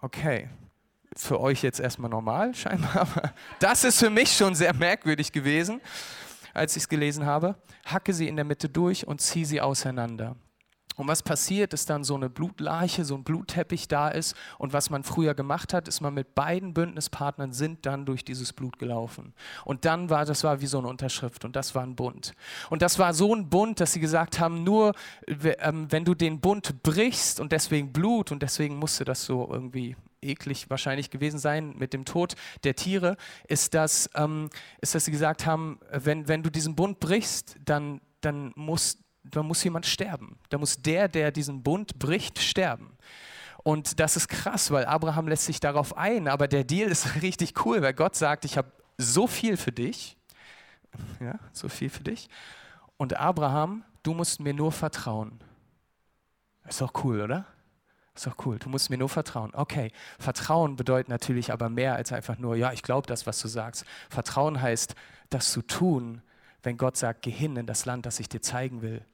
Okay, 0.00 0.48
für 1.16 1.40
euch 1.40 1.62
jetzt 1.62 1.80
erstmal 1.80 2.10
normal 2.10 2.54
scheinbar, 2.54 2.96
aber 2.96 3.32
das 3.58 3.82
ist 3.82 3.98
für 3.98 4.10
mich 4.10 4.32
schon 4.36 4.54
sehr 4.54 4.74
merkwürdig 4.74 5.32
gewesen 5.32 5.80
als 6.54 6.76
ich 6.76 6.84
es 6.84 6.88
gelesen 6.88 7.26
habe, 7.26 7.56
hacke 7.84 8.12
sie 8.12 8.28
in 8.28 8.36
der 8.36 8.44
Mitte 8.44 8.68
durch 8.68 9.06
und 9.06 9.20
ziehe 9.20 9.46
sie 9.46 9.60
auseinander. 9.60 10.36
Und 10.96 11.08
was 11.08 11.22
passiert, 11.22 11.72
ist 11.72 11.88
dann 11.88 12.04
so 12.04 12.14
eine 12.14 12.28
Blutlarche, 12.28 13.04
so 13.04 13.14
ein 13.14 13.24
Blutteppich 13.24 13.88
da 13.88 14.08
ist. 14.08 14.36
Und 14.58 14.72
was 14.72 14.90
man 14.90 15.04
früher 15.04 15.34
gemacht 15.34 15.72
hat, 15.72 15.88
ist 15.88 16.00
man 16.00 16.12
mit 16.12 16.34
beiden 16.34 16.74
Bündnispartnern 16.74 17.52
sind 17.52 17.86
dann 17.86 18.04
durch 18.04 18.24
dieses 18.24 18.52
Blut 18.52 18.78
gelaufen. 18.78 19.32
Und 19.64 19.84
dann 19.84 20.10
war, 20.10 20.24
das 20.24 20.44
war 20.44 20.60
wie 20.60 20.66
so 20.66 20.78
eine 20.78 20.88
Unterschrift 20.88 21.44
und 21.44 21.56
das 21.56 21.74
war 21.74 21.82
ein 21.82 21.96
Bund. 21.96 22.34
Und 22.68 22.82
das 22.82 22.98
war 22.98 23.14
so 23.14 23.34
ein 23.34 23.48
Bund, 23.48 23.80
dass 23.80 23.94
sie 23.94 24.00
gesagt 24.00 24.38
haben, 24.38 24.64
nur 24.64 24.94
ähm, 25.26 25.90
wenn 25.90 26.04
du 26.04 26.14
den 26.14 26.40
Bund 26.40 26.82
brichst 26.82 27.40
und 27.40 27.52
deswegen 27.52 27.92
Blut 27.92 28.30
und 28.30 28.42
deswegen 28.42 28.76
musste 28.76 29.04
das 29.04 29.24
so 29.24 29.48
irgendwie 29.50 29.96
eklig 30.22 30.70
wahrscheinlich 30.70 31.10
gewesen 31.10 31.38
sein 31.38 31.74
mit 31.76 31.92
dem 31.92 32.04
Tod 32.04 32.34
der 32.64 32.74
Tiere, 32.74 33.16
ist, 33.48 33.74
dass, 33.74 34.08
ähm, 34.14 34.50
ist, 34.80 34.94
dass 34.94 35.04
sie 35.04 35.10
gesagt 35.10 35.46
haben, 35.46 35.78
wenn, 35.90 36.28
wenn 36.28 36.42
du 36.42 36.50
diesen 36.50 36.74
Bund 36.74 37.00
brichst, 37.00 37.56
dann, 37.64 38.00
dann, 38.20 38.52
muss, 38.56 38.98
dann 39.24 39.46
muss 39.46 39.62
jemand 39.64 39.86
sterben. 39.86 40.38
Da 40.48 40.58
muss 40.58 40.80
der, 40.80 41.08
der 41.08 41.32
diesen 41.32 41.62
Bund 41.62 41.98
bricht, 41.98 42.38
sterben. 42.38 42.96
Und 43.62 44.00
das 44.00 44.16
ist 44.16 44.28
krass, 44.28 44.70
weil 44.70 44.84
Abraham 44.86 45.28
lässt 45.28 45.44
sich 45.44 45.60
darauf 45.60 45.96
ein, 45.96 46.26
aber 46.26 46.48
der 46.48 46.64
Deal 46.64 46.90
ist 46.90 47.14
richtig 47.22 47.64
cool, 47.64 47.82
weil 47.82 47.94
Gott 47.94 48.16
sagt, 48.16 48.44
ich 48.44 48.56
habe 48.56 48.72
so 48.98 49.26
viel 49.26 49.56
für 49.56 49.72
dich, 49.72 50.16
ja, 51.20 51.38
so 51.52 51.68
viel 51.68 51.90
für 51.90 52.02
dich. 52.02 52.28
Und 52.96 53.16
Abraham, 53.16 53.84
du 54.02 54.14
musst 54.14 54.40
mir 54.40 54.54
nur 54.54 54.72
vertrauen. 54.72 55.40
Ist 56.68 56.80
doch 56.80 56.92
cool, 57.04 57.20
oder? 57.20 57.46
Ist 58.14 58.26
doch 58.26 58.36
cool, 58.44 58.58
du 58.58 58.68
musst 58.68 58.90
mir 58.90 58.98
nur 58.98 59.08
vertrauen. 59.08 59.52
Okay, 59.54 59.90
Vertrauen 60.18 60.76
bedeutet 60.76 61.08
natürlich 61.08 61.52
aber 61.52 61.70
mehr 61.70 61.94
als 61.94 62.12
einfach 62.12 62.38
nur, 62.38 62.56
ja, 62.56 62.72
ich 62.72 62.82
glaube 62.82 63.06
das, 63.06 63.26
was 63.26 63.40
du 63.40 63.48
sagst. 63.48 63.84
Vertrauen 64.10 64.60
heißt, 64.60 64.94
das 65.30 65.50
zu 65.50 65.62
tun, 65.62 66.20
wenn 66.62 66.76
Gott 66.76 66.96
sagt, 66.96 67.22
geh 67.22 67.30
hin 67.30 67.56
in 67.56 67.66
das 67.66 67.86
Land, 67.86 68.04
das 68.04 68.20
ich 68.20 68.28
dir 68.28 68.42
zeigen 68.42 68.82
will. 68.82 69.04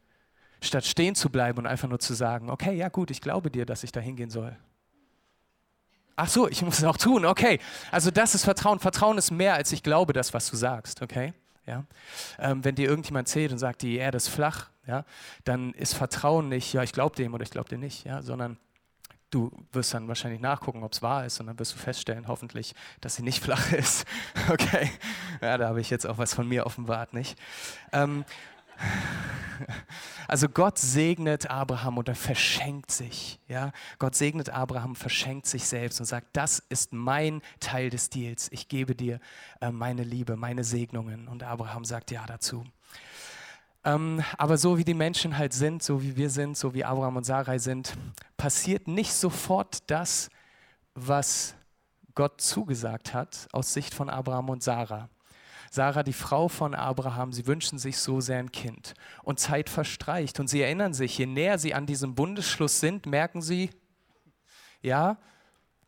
Statt 0.61 0.85
stehen 0.85 1.15
zu 1.15 1.31
bleiben 1.31 1.59
und 1.59 1.67
einfach 1.67 1.89
nur 1.89 2.01
zu 2.01 2.15
sagen, 2.15 2.51
okay, 2.51 2.75
ja 2.75 2.89
gut, 2.89 3.13
ich 3.13 3.21
glaube 3.21 3.51
dir, 3.51 3.65
dass 3.65 3.85
ich 3.85 3.93
da 3.93 4.01
hingehen 4.01 4.31
soll. 4.31 4.57
Ach 6.17 6.29
so, 6.29 6.49
ich 6.49 6.63
muss 6.63 6.79
es 6.79 6.85
auch 6.85 6.97
tun, 6.97 7.25
okay. 7.25 7.61
Also 7.93 8.11
das 8.11 8.35
ist 8.35 8.43
Vertrauen. 8.43 8.81
Vertrauen 8.81 9.19
ist 9.19 9.31
mehr 9.31 9.55
als 9.55 9.71
ich 9.71 9.85
glaube 9.85 10.13
das, 10.13 10.35
was 10.35 10.51
du 10.51 10.57
sagst, 10.57 11.01
okay? 11.01 11.33
Ja? 11.65 11.85
Ähm, 12.41 12.65
wenn 12.65 12.75
dir 12.75 12.89
irgendjemand 12.89 13.29
zählt 13.29 13.53
und 13.53 13.59
sagt, 13.59 13.83
die 13.83 13.97
Erde 13.97 14.17
ist 14.17 14.27
flach, 14.27 14.71
ja, 14.89 15.05
dann 15.45 15.73
ist 15.75 15.95
Vertrauen 15.95 16.49
nicht, 16.49 16.73
ja, 16.73 16.83
ich 16.83 16.93
glaube 16.93 17.15
dem 17.15 17.35
oder 17.35 17.45
ich 17.45 17.51
glaube 17.51 17.69
dir 17.69 17.79
nicht, 17.79 18.05
ja, 18.05 18.23
sondern 18.23 18.59
Du 19.31 19.51
wirst 19.73 19.93
dann 19.95 20.09
wahrscheinlich 20.09 20.41
nachgucken, 20.41 20.83
ob 20.83 20.93
es 20.93 21.03
wahr 21.03 21.27
ist, 21.27 21.41
und 21.41 21.47
dann 21.47 21.59
wirst 21.59 21.75
du 21.75 21.79
feststellen, 21.79 22.29
hoffentlich, 22.29 22.75
dass 23.01 23.17
sie 23.17 23.23
nicht 23.23 23.43
flach 23.45 23.73
ist. 23.73 24.07
Okay, 24.51 24.91
ja, 25.43 25.59
da 25.59 25.69
habe 25.69 25.81
ich 25.81 25.91
jetzt 25.91 26.07
auch 26.07 26.17
was 26.19 26.33
von 26.33 26.49
mir 26.49 26.65
offenbart, 26.65 27.13
nicht? 27.13 27.39
Ähm, 27.93 28.25
Also 30.29 30.49
Gott 30.49 30.79
segnet 30.79 31.51
Abraham 31.51 31.97
und 31.97 32.09
er 32.09 32.15
verschenkt 32.15 32.91
sich. 32.91 33.41
Ja? 33.49 33.73
Gott 33.99 34.15
segnet 34.15 34.51
Abraham, 34.51 34.95
verschenkt 34.95 35.47
sich 35.47 35.65
selbst 35.67 36.01
und 36.01 36.07
sagt, 36.07 36.29
das 36.35 36.59
ist 36.69 36.93
mein 36.93 37.41
Teil 37.61 37.89
des 37.89 38.11
Deals. 38.11 38.53
Ich 38.53 38.69
gebe 38.69 38.95
dir 38.95 39.21
äh, 39.63 39.71
meine 39.71 40.03
Liebe, 40.03 40.37
meine 40.37 40.65
Segnungen. 40.65 41.29
Und 41.29 41.43
Abraham 41.43 41.85
sagt 41.85 42.11
ja 42.11 42.27
dazu. 42.27 42.65
Ähm, 43.89 44.23
aber 44.37 44.59
so 44.59 44.77
wie 44.77 44.85
die 44.85 44.93
Menschen 44.93 45.39
halt 45.39 45.55
sind, 45.55 45.83
so 45.83 46.03
wie 46.03 46.15
wir 46.15 46.29
sind, 46.29 46.59
so 46.59 46.75
wie 46.75 46.85
Abraham 46.85 47.17
und 47.17 47.25
Sarai 47.25 47.59
sind, 47.59 47.97
passiert 48.37 48.87
nicht 48.87 49.15
sofort 49.15 49.91
das, 49.91 50.29
was 50.95 51.55
Gott 52.15 52.39
zugesagt 52.43 53.15
hat 53.15 53.49
aus 53.53 53.73
Sicht 53.73 53.95
von 53.95 54.11
Abraham 54.11 54.51
und 54.51 54.63
Sarah. 54.63 55.09
Sarah, 55.71 56.03
die 56.03 56.13
Frau 56.13 56.49
von 56.49 56.75
Abraham, 56.75 57.33
sie 57.33 57.47
wünschen 57.47 57.79
sich 57.79 57.97
so 57.99 58.21
sehr 58.21 58.39
ein 58.41 58.53
Kind. 58.53 58.93
Und 59.23 59.41
Zeit 59.41 59.71
verstreicht 59.71 60.39
und 60.39 60.49
sie 60.49 60.61
erinnern 60.61 60.93
sich, 60.93 61.17
je 61.17 61.25
näher 61.25 61.59
sie 61.59 61.73
an 61.73 61.87
diesem 61.87 62.15
Bundesschluss 62.15 62.81
sind, 62.81 63.07
merken 63.07 63.41
sie, 63.41 63.71
ja, 64.83 65.17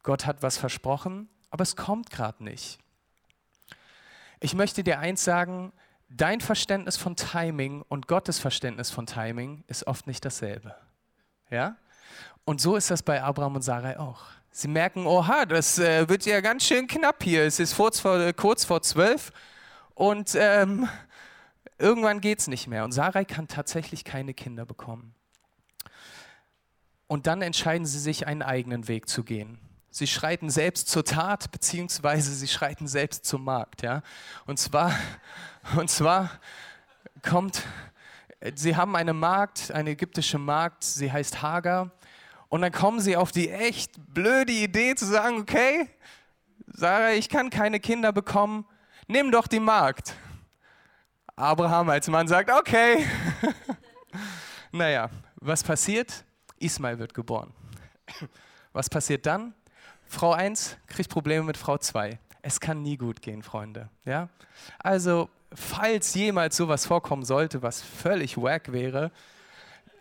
Gott 0.03 0.25
hat 0.25 0.43
was 0.43 0.57
versprochen, 0.57 1.29
aber 1.51 1.65
es 1.65 1.77
kommt 1.77 2.09
gerade 2.09 2.43
nicht. 2.45 2.79
Ich 4.41 4.55
möchte 4.55 4.83
dir 4.83 5.01
eins 5.01 5.23
sagen, 5.23 5.73
dein 6.11 6.41
Verständnis 6.41 6.97
von 6.97 7.17
Timing 7.17 7.83
und 7.89 8.09
Gottes 8.09 8.39
Verständnis 8.39 8.91
von 8.91 9.07
Timing 9.07 9.65
ist 9.69 9.87
oft 9.87 10.07
nicht 10.07 10.25
dasselbe. 10.25 10.75
Ja? 11.51 11.77
Und 12.45 12.61
so 12.61 12.77
ist 12.77 12.91
das 12.91 13.03
bei 13.03 13.23
Abraham 13.23 13.57
und 13.57 13.63
Sarai 13.63 13.99
auch. 13.99 14.23
Sie 14.51 14.69
merken, 14.69 15.07
oha, 15.07 15.47
das 15.47 15.79
äh, 15.79 16.09
wird 16.09 16.27
ja 16.27 16.41
ganz 16.41 16.65
schön 16.65 16.89
knapp 16.89 17.23
hier. 17.23 17.45
Es 17.45 17.61
ist 17.61 17.77
kurz 17.77 18.01
vor, 18.01 18.19
äh, 18.19 18.33
kurz 18.33 18.65
vor 18.65 18.83
zwölf 18.83 19.33
und 19.95 20.35
ähm, 20.35 20.89
irgendwann 21.79 22.21
geht 22.21 22.41
es 22.41 22.49
nicht 22.49 22.67
mehr. 22.67 22.85
Und 22.85 22.91
Sarai 22.91 23.25
kann 23.25 23.47
tatsächlich 23.47 24.03
keine 24.05 24.35
Kinder 24.35 24.67
bekommen. 24.67 25.15
Und 27.07 27.29
dann 27.29 27.43
entscheiden 27.43 27.87
sie 27.87 28.01
sich, 28.01 28.27
einen 28.27 28.43
eigenen 28.43 28.89
Weg 28.89 29.09
zu 29.09 29.23
gehen. 29.23 29.59
Sie 29.91 30.07
schreiten 30.07 30.51
selbst 30.51 30.89
zur 30.89 31.05
Tat, 31.05 31.51
beziehungsweise 31.51 32.33
sie 32.33 32.47
schreiten 32.47 32.87
selbst 32.87 33.25
zum 33.25 33.45
Markt. 33.45 33.83
Ja? 33.83 34.03
Und, 34.47 34.59
zwar, 34.59 34.95
und 35.77 35.91
zwar 35.91 36.31
kommt, 37.29 37.63
sie 38.55 38.77
haben 38.77 38.95
eine 38.95 39.13
Magd, 39.13 39.73
eine 39.73 39.91
ägyptische 39.91 40.39
Magd, 40.39 40.85
sie 40.85 41.11
heißt 41.11 41.43
Hagar. 41.43 41.91
Und 42.49 42.63
dann 42.63 42.73
kommen 42.73 43.01
sie 43.01 43.17
auf 43.17 43.33
die 43.33 43.51
echt 43.51 43.93
blöde 44.13 44.53
Idee 44.53 44.95
zu 44.95 45.07
sagen, 45.07 45.39
okay, 45.39 45.89
Sarah, 46.67 47.13
ich 47.13 47.29
kann 47.29 47.51
keine 47.51 47.81
Kinder 47.81 48.13
bekommen, 48.13 48.65
nimm 49.07 49.31
doch 49.31 49.47
die 49.47 49.61
Magd. 49.61 50.15
Abraham 51.35 51.89
als 51.91 52.07
Mann 52.09 52.29
sagt, 52.29 52.51
okay. 52.51 53.07
naja, 54.73 55.11
was 55.37 55.65
passiert? 55.65 56.25
Ismail 56.59 56.99
wird 56.99 57.15
geboren. 57.15 57.53
Was 58.73 58.89
passiert 58.89 59.27
dann? 59.27 59.55
Frau 60.11 60.33
1 60.33 60.77
kriegt 60.89 61.09
Probleme 61.09 61.45
mit 61.45 61.57
Frau 61.57 61.79
2. 61.79 62.19
Es 62.43 62.59
kann 62.59 62.83
nie 62.83 62.97
gut 62.97 63.23
gehen, 63.23 63.45
Freunde. 63.45 63.89
Ja? 64.05 64.29
Also, 64.81 65.31
falls 65.55 66.15
jemals 66.15 66.57
sowas 66.57 66.85
vorkommen 66.85 67.25
sollte, 67.25 67.63
was 67.63 67.81
völlig 67.81 68.37
wack 68.37 68.73
wäre, 68.73 69.13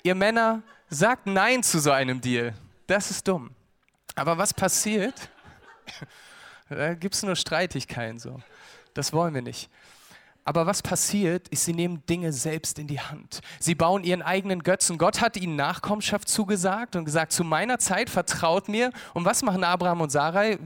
ihr 0.01 0.15
Männer 0.15 0.63
sagt 0.89 1.27
Nein 1.27 1.61
zu 1.61 1.79
so 1.79 1.91
einem 1.91 2.21
Deal. 2.21 2.55
Das 2.87 3.11
ist 3.11 3.27
dumm. 3.27 3.51
Aber 4.15 4.37
was 4.37 4.53
passiert? 4.53 5.29
Da 6.71 6.93
gibt 6.93 7.15
es 7.15 7.23
nur 7.23 7.35
Streitigkeiten 7.35 8.19
so. 8.19 8.39
Das 8.93 9.11
wollen 9.11 9.33
wir 9.33 9.41
nicht. 9.41 9.71
Aber 10.49 10.65
was 10.65 10.81
passiert, 10.81 11.47
ist, 11.49 11.65
sie 11.65 11.75
nehmen 11.75 12.03
Dinge 12.07 12.33
selbst 12.33 12.79
in 12.79 12.87
die 12.87 12.99
Hand. 12.99 13.41
Sie 13.59 13.75
bauen 13.75 14.03
ihren 14.03 14.23
eigenen 14.23 14.63
Götzen. 14.63 14.97
Gott 14.97 15.21
hat 15.21 15.37
ihnen 15.37 15.55
Nachkommenschaft 15.55 16.27
zugesagt 16.27 16.95
und 16.95 17.05
gesagt, 17.05 17.33
zu 17.33 17.43
meiner 17.43 17.77
Zeit 17.77 18.09
vertraut 18.09 18.67
mir. 18.67 18.89
Und 19.13 19.25
was 19.25 19.43
machen 19.43 19.63
Abraham 19.63 20.01
und 20.01 20.09
Sarai? 20.09 20.57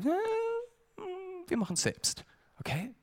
Wir 1.50 1.58
machen 1.58 1.74
es 1.74 1.82
selbst. 1.82 2.24
Okay? 2.62 2.94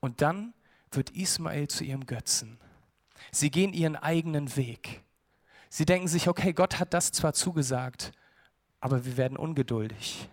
Und 0.00 0.20
dann 0.20 0.52
wird 0.90 1.10
Ismael 1.10 1.68
zu 1.68 1.84
ihrem 1.84 2.06
Götzen. 2.06 2.58
Sie 3.30 3.52
gehen 3.52 3.72
ihren 3.72 3.94
eigenen 3.94 4.56
Weg. 4.56 5.00
Sie 5.68 5.86
denken 5.86 6.08
sich, 6.08 6.26
okay, 6.26 6.52
Gott 6.54 6.80
hat 6.80 6.92
das 6.92 7.12
zwar 7.12 7.34
zugesagt, 7.34 8.10
aber 8.80 9.04
wir 9.04 9.16
werden 9.16 9.36
ungeduldig. 9.36 10.28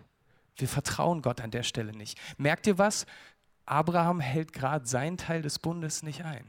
Wir 0.56 0.68
vertrauen 0.68 1.22
Gott 1.22 1.40
an 1.40 1.50
der 1.50 1.62
Stelle 1.62 1.92
nicht. 1.92 2.18
Merkt 2.36 2.66
ihr 2.66 2.78
was? 2.78 3.06
Abraham 3.72 4.20
hält 4.20 4.52
gerade 4.52 4.86
seinen 4.86 5.16
Teil 5.16 5.40
des 5.40 5.58
Bundes 5.58 6.02
nicht 6.02 6.26
ein. 6.26 6.44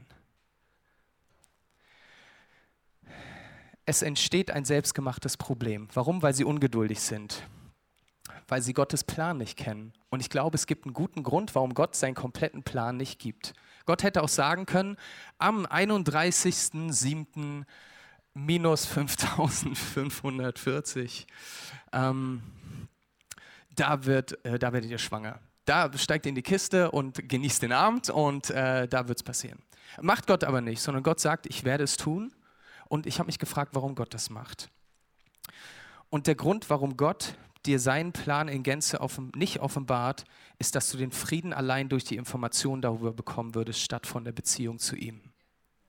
Es 3.86 4.02
entsteht 4.02 4.50
ein 4.50 4.66
selbstgemachtes 4.66 5.38
Problem. 5.38 5.88
Warum? 5.94 6.20
Weil 6.20 6.34
sie 6.34 6.44
ungeduldig 6.44 7.00
sind. 7.00 7.48
Weil 8.46 8.60
sie 8.60 8.74
Gottes 8.74 9.04
Plan 9.04 9.38
nicht 9.38 9.56
kennen. 9.56 9.94
Und 10.10 10.20
ich 10.20 10.28
glaube, 10.28 10.56
es 10.56 10.66
gibt 10.66 10.84
einen 10.84 10.92
guten 10.92 11.22
Grund, 11.22 11.54
warum 11.54 11.72
Gott 11.72 11.96
seinen 11.96 12.14
kompletten 12.14 12.62
Plan 12.62 12.98
nicht 12.98 13.18
gibt. 13.18 13.54
Gott 13.86 14.02
hätte 14.02 14.22
auch 14.22 14.28
sagen 14.28 14.66
können, 14.66 14.98
am 15.38 15.64
31.07. 15.64 17.64
minus 18.34 18.84
5540, 18.84 21.26
ähm, 21.92 22.42
da, 23.76 24.04
wird, 24.04 24.44
äh, 24.44 24.58
da 24.58 24.74
werdet 24.74 24.90
ihr 24.90 24.98
schwanger 24.98 25.40
da 25.64 25.90
steigt 25.96 26.26
in 26.26 26.34
die 26.34 26.42
Kiste 26.42 26.90
und 26.90 27.28
genießt 27.28 27.62
den 27.62 27.72
Abend 27.72 28.10
und 28.10 28.50
äh, 28.50 28.86
da 28.88 29.08
wird 29.08 29.18
es 29.18 29.22
passieren. 29.22 29.58
Macht 30.00 30.26
Gott 30.26 30.44
aber 30.44 30.60
nicht, 30.60 30.80
sondern 30.80 31.02
Gott 31.02 31.20
sagt, 31.20 31.46
ich 31.46 31.64
werde 31.64 31.84
es 31.84 31.96
tun. 31.96 32.32
Und 32.88 33.06
ich 33.06 33.18
habe 33.18 33.26
mich 33.26 33.38
gefragt, 33.38 33.70
warum 33.74 33.94
Gott 33.94 34.12
das 34.14 34.30
macht. 34.30 34.70
Und 36.10 36.26
der 36.26 36.34
Grund, 36.34 36.70
warum 36.70 36.96
Gott 36.96 37.36
dir 37.66 37.80
seinen 37.80 38.12
Plan 38.12 38.46
in 38.46 38.62
Gänze 38.62 39.00
offen, 39.00 39.32
nicht 39.34 39.60
offenbart, 39.60 40.24
ist, 40.58 40.74
dass 40.74 40.90
du 40.90 40.98
den 40.98 41.10
Frieden 41.10 41.52
allein 41.52 41.88
durch 41.88 42.04
die 42.04 42.16
Information 42.16 42.82
darüber 42.82 43.12
bekommen 43.12 43.54
würdest, 43.54 43.80
statt 43.80 44.06
von 44.06 44.24
der 44.24 44.32
Beziehung 44.32 44.78
zu 44.78 44.96
ihm. 44.96 45.33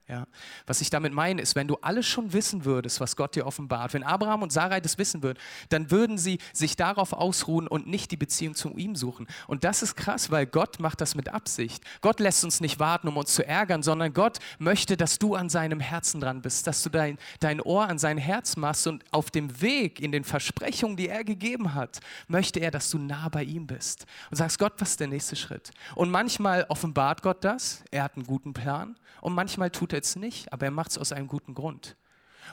Ja. 0.08 0.28
Was 0.68 0.82
ich 0.82 0.92
damit 0.92 1.14
meine, 1.14 1.42
ist, 1.42 1.56
wenn 1.56 1.68
du 1.68 1.78
alles 1.82 2.06
schon 2.06 2.32
wissen 2.32 2.64
würdest, 2.64 3.00
was 3.00 3.16
Gott 3.16 3.36
dir 3.36 3.48
offenbart, 3.48 3.96
wenn 3.96 4.04
Abraham 4.04 4.44
und 4.44 4.54
Sarai 4.54 4.80
das 4.80 5.00
wissen 5.00 5.24
würden, 5.24 5.40
dann 5.70 5.90
würden 5.90 6.20
sie 6.20 6.38
sich 6.54 6.76
darauf 6.76 7.12
ausruhen 7.12 7.68
und 7.68 7.88
nicht 7.88 8.12
die 8.12 8.18
Beziehung 8.18 8.54
zu 8.54 8.70
ihm 8.78 8.96
suchen. 8.96 9.26
Und 9.48 9.64
das 9.64 9.82
ist 9.82 9.96
krass, 9.96 10.30
weil 10.30 10.46
Gott 10.46 10.80
macht 10.80 11.02
das 11.02 11.16
mit 11.16 11.30
Absicht. 11.30 11.84
Gott 12.02 12.20
lässt 12.20 12.44
uns 12.44 12.62
nicht 12.62 12.80
warten, 12.80 13.08
um 13.08 13.18
uns 13.18 13.34
zu 13.34 13.48
ärgern, 13.48 13.82
sondern 13.82 14.14
Gott 14.14 14.38
möchte, 14.60 14.96
dass 14.96 15.18
du 15.18 15.34
an 15.34 15.50
seinem 15.50 15.80
Herzen 15.80 16.22
dran 16.22 16.44
bist, 16.44 16.68
dass 16.68 16.84
du 16.84 16.90
dein, 16.90 17.18
dein 17.40 17.60
Ohr 17.60 17.88
an 17.88 17.98
sein 17.98 18.20
Herz 18.20 18.58
machst 18.58 18.86
und 18.86 19.04
auf 19.10 19.32
dem 19.32 19.60
Weg 19.60 20.00
in 20.00 20.12
den 20.12 20.24
Versprechungen, 20.24 20.98
die 20.98 21.10
er 21.10 21.24
gegeben 21.24 21.74
hat, 21.74 22.00
möchte 22.28 22.60
er, 22.60 22.70
dass 22.70 22.92
du 22.92 23.00
nah 23.00 23.28
bei 23.30 23.42
ihm 23.42 23.66
bist. 23.66 24.06
Und 24.30 24.38
sagst, 24.38 24.60
Gott, 24.60 24.74
was 24.78 24.92
ist 24.92 25.00
der 25.00 25.08
nächste 25.08 25.36
Schritt? 25.36 25.72
Und 25.96 26.12
manchmal 26.12 26.68
offenbart 26.70 27.24
Gott 27.24 27.44
das, 27.44 27.84
er 27.90 28.04
hat 28.04 28.18
einen 28.18 28.28
guten 28.28 28.54
Plan 28.54 28.96
und 29.22 29.34
manchmal 29.34 29.72
tut 29.72 29.92
er 29.92 29.95
es 30.04 30.16
nicht, 30.16 30.52
aber 30.52 30.66
er 30.66 30.72
macht 30.72 30.92
es 30.92 30.98
aus 30.98 31.12
einem 31.12 31.28
guten 31.28 31.54
Grund. 31.54 31.96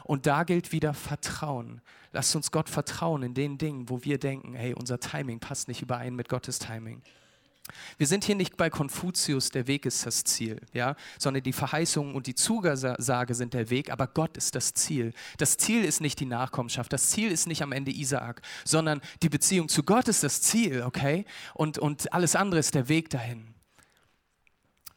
Und 0.05 0.27
da 0.27 0.45
gilt 0.45 0.73
wieder 0.73 0.95
Vertrauen. 0.95 1.81
Lasst 2.13 2.35
uns 2.37 2.51
Gott 2.51 2.69
vertrauen 2.69 3.23
in 3.23 3.35
den 3.35 3.59
Dingen, 3.59 3.89
wo 3.89 4.03
wir 4.05 4.19
denken, 4.19 4.55
hey, 4.55 4.75
unser 4.75 5.01
Timing 5.01 5.41
passt 5.41 5.69
nicht 5.69 5.83
überein 5.83 6.15
mit 6.15 6.29
Gottes 6.29 6.59
Timing. 6.59 7.03
Wir 7.97 8.07
sind 8.07 8.25
hier 8.25 8.35
nicht 8.35 8.57
bei 8.57 8.71
Konfuzius, 8.71 9.51
der 9.51 9.67
Weg 9.67 9.87
ist 9.87 10.05
das 10.05 10.25
Ziel, 10.25 10.61
ja, 10.73 10.97
sondern 11.19 11.45
die 11.45 11.53
Verheißungen 11.53 12.15
und 12.15 12.27
die 12.27 12.35
Zugesage 12.35 13.35
sind 13.35 13.55
der 13.55 13.71
Weg, 13.71 13.91
aber 13.91 14.09
Gott 14.09 14.37
ist 14.37 14.57
das 14.57 14.75
Ziel. 14.75 15.13
Das 15.39 15.57
Ziel 15.57 15.85
ist 15.85 16.01
nicht 16.01 16.19
die 16.19 16.27
Nachkommenschaft, 16.27 16.93
das 16.93 17.11
Ziel 17.11 17.31
ist 17.31 17.47
nicht 17.47 17.63
am 17.63 17.73
Ende 17.73 17.93
Isaak, 17.93 18.43
sondern 18.65 19.01
die 19.23 19.29
Beziehung 19.29 19.69
zu 19.69 19.85
Gott 19.85 20.09
ist 20.09 20.25
das 20.25 20.43
Ziel, 20.43 20.83
okay? 20.83 21.25
Und, 21.55 21.79
und 21.79 22.13
alles 22.13 22.35
andere 22.35 22.59
ist 22.59 22.75
der 22.75 22.89
Weg 22.89 23.11
dahin. 23.11 23.55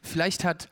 Vielleicht 0.01 0.43
hat 0.43 0.69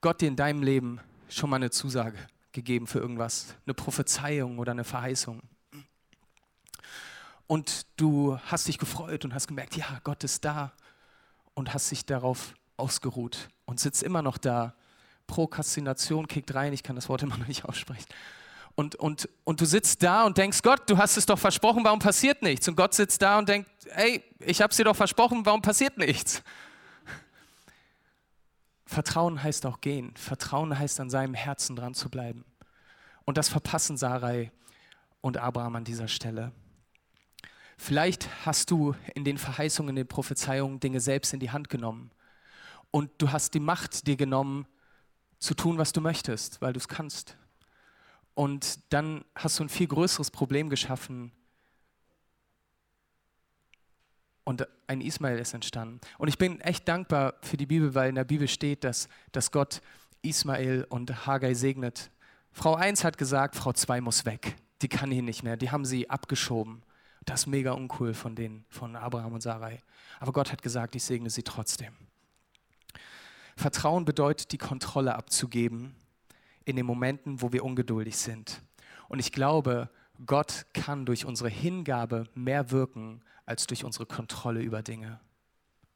Gott 0.00 0.20
dir 0.20 0.28
in 0.28 0.36
deinem 0.36 0.62
Leben 0.62 1.00
schon 1.28 1.50
mal 1.50 1.56
eine 1.56 1.70
Zusage 1.70 2.18
gegeben 2.52 2.86
für 2.86 3.00
irgendwas, 3.00 3.54
eine 3.66 3.74
Prophezeiung 3.74 4.58
oder 4.58 4.72
eine 4.72 4.84
Verheißung. 4.84 5.42
Und 7.48 7.86
du 7.96 8.38
hast 8.46 8.68
dich 8.68 8.78
gefreut 8.78 9.24
und 9.24 9.34
hast 9.34 9.48
gemerkt, 9.48 9.76
ja, 9.76 9.86
Gott 10.04 10.22
ist 10.22 10.44
da 10.44 10.72
und 11.54 11.74
hast 11.74 11.90
dich 11.90 12.04
darauf 12.04 12.54
ausgeruht 12.76 13.48
und 13.64 13.80
sitzt 13.80 14.02
immer 14.02 14.22
noch 14.22 14.38
da. 14.38 14.74
Prokrastination 15.26 16.28
kickt 16.28 16.54
rein, 16.54 16.72
ich 16.72 16.82
kann 16.82 16.94
das 16.96 17.08
Wort 17.08 17.22
immer 17.24 17.36
noch 17.36 17.48
nicht 17.48 17.64
aussprechen. 17.64 18.06
Und, 18.76 18.94
und, 18.94 19.28
und 19.42 19.60
du 19.60 19.64
sitzt 19.64 20.04
da 20.04 20.24
und 20.24 20.38
denkst, 20.38 20.62
Gott, 20.62 20.88
du 20.88 20.98
hast 20.98 21.16
es 21.16 21.26
doch 21.26 21.38
versprochen, 21.38 21.82
warum 21.82 21.98
passiert 21.98 22.42
nichts? 22.42 22.68
Und 22.68 22.76
Gott 22.76 22.94
sitzt 22.94 23.20
da 23.20 23.38
und 23.38 23.48
denkt, 23.48 23.68
ey, 23.86 24.22
ich 24.38 24.62
habe 24.62 24.70
es 24.70 24.76
dir 24.76 24.84
doch 24.84 24.94
versprochen, 24.94 25.44
warum 25.44 25.60
passiert 25.60 25.98
nichts? 25.98 26.42
Vertrauen 28.88 29.42
heißt 29.42 29.66
auch 29.66 29.82
gehen. 29.82 30.16
Vertrauen 30.16 30.78
heißt 30.78 30.98
an 30.98 31.10
seinem 31.10 31.34
Herzen 31.34 31.76
dran 31.76 31.92
zu 31.92 32.08
bleiben. 32.08 32.46
Und 33.26 33.36
das 33.36 33.50
verpassen 33.50 33.98
Sarai 33.98 34.50
und 35.20 35.36
Abraham 35.36 35.76
an 35.76 35.84
dieser 35.84 36.08
Stelle. 36.08 36.52
Vielleicht 37.76 38.46
hast 38.46 38.70
du 38.70 38.94
in 39.14 39.24
den 39.24 39.36
Verheißungen, 39.36 39.90
in 39.90 39.96
den 39.96 40.08
Prophezeiungen 40.08 40.80
Dinge 40.80 41.00
selbst 41.00 41.34
in 41.34 41.38
die 41.38 41.50
Hand 41.50 41.68
genommen. 41.68 42.12
Und 42.90 43.10
du 43.18 43.30
hast 43.30 43.52
die 43.52 43.60
Macht 43.60 44.06
dir 44.06 44.16
genommen, 44.16 44.66
zu 45.38 45.52
tun, 45.52 45.76
was 45.76 45.92
du 45.92 46.00
möchtest, 46.00 46.62
weil 46.62 46.72
du 46.72 46.78
es 46.78 46.88
kannst. 46.88 47.36
Und 48.32 48.80
dann 48.90 49.22
hast 49.34 49.58
du 49.58 49.64
ein 49.64 49.68
viel 49.68 49.86
größeres 49.86 50.30
Problem 50.30 50.70
geschaffen. 50.70 51.30
Und 54.48 54.66
ein 54.86 55.02
Ismael 55.02 55.38
ist 55.38 55.52
entstanden. 55.52 56.00
Und 56.16 56.28
ich 56.28 56.38
bin 56.38 56.58
echt 56.62 56.88
dankbar 56.88 57.34
für 57.42 57.58
die 57.58 57.66
Bibel, 57.66 57.94
weil 57.94 58.08
in 58.08 58.14
der 58.14 58.24
Bibel 58.24 58.48
steht, 58.48 58.82
dass, 58.82 59.06
dass 59.30 59.52
Gott 59.52 59.82
Ismael 60.22 60.86
und 60.88 61.26
Haggai 61.26 61.52
segnet. 61.52 62.10
Frau 62.50 62.74
1 62.74 63.04
hat 63.04 63.18
gesagt, 63.18 63.56
Frau 63.56 63.74
2 63.74 64.00
muss 64.00 64.24
weg. 64.24 64.56
Die 64.80 64.88
kann 64.88 65.10
hier 65.10 65.22
nicht 65.22 65.42
mehr. 65.42 65.58
Die 65.58 65.70
haben 65.70 65.84
sie 65.84 66.08
abgeschoben. 66.08 66.80
Das 67.26 67.40
ist 67.40 67.46
mega 67.46 67.72
uncool 67.72 68.14
von 68.14 68.34
denen, 68.34 68.64
von 68.70 68.96
Abraham 68.96 69.34
und 69.34 69.42
Sarai. 69.42 69.82
Aber 70.18 70.32
Gott 70.32 70.50
hat 70.50 70.62
gesagt, 70.62 70.96
ich 70.96 71.04
segne 71.04 71.28
sie 71.28 71.42
trotzdem. 71.42 71.92
Vertrauen 73.54 74.06
bedeutet, 74.06 74.50
die 74.52 74.56
Kontrolle 74.56 75.14
abzugeben 75.14 75.94
in 76.64 76.76
den 76.76 76.86
Momenten, 76.86 77.42
wo 77.42 77.52
wir 77.52 77.66
ungeduldig 77.66 78.16
sind. 78.16 78.62
Und 79.10 79.18
ich 79.18 79.30
glaube, 79.30 79.90
Gott 80.24 80.64
kann 80.72 81.04
durch 81.04 81.26
unsere 81.26 81.50
Hingabe 81.50 82.24
mehr 82.34 82.70
wirken 82.70 83.20
als 83.48 83.66
durch 83.66 83.82
unsere 83.82 84.04
Kontrolle 84.04 84.60
über 84.60 84.82
Dinge. 84.82 85.20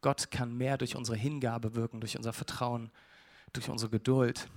Gott 0.01 0.31
kann 0.31 0.57
mehr 0.57 0.75
durch 0.75 0.95
unsere 0.95 1.15
Hingabe 1.15 1.75
wirken, 1.75 2.01
durch 2.01 2.17
unser 2.17 2.33
Vertrauen, 2.33 2.89
durch 3.53 3.69
unsere 3.69 3.91
Geduld, 3.91 4.49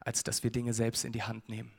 als 0.00 0.24
dass 0.24 0.42
wir 0.42 0.50
Dinge 0.50 0.74
selbst 0.74 1.04
in 1.04 1.12
die 1.12 1.22
Hand 1.22 1.48
nehmen. 1.48 1.70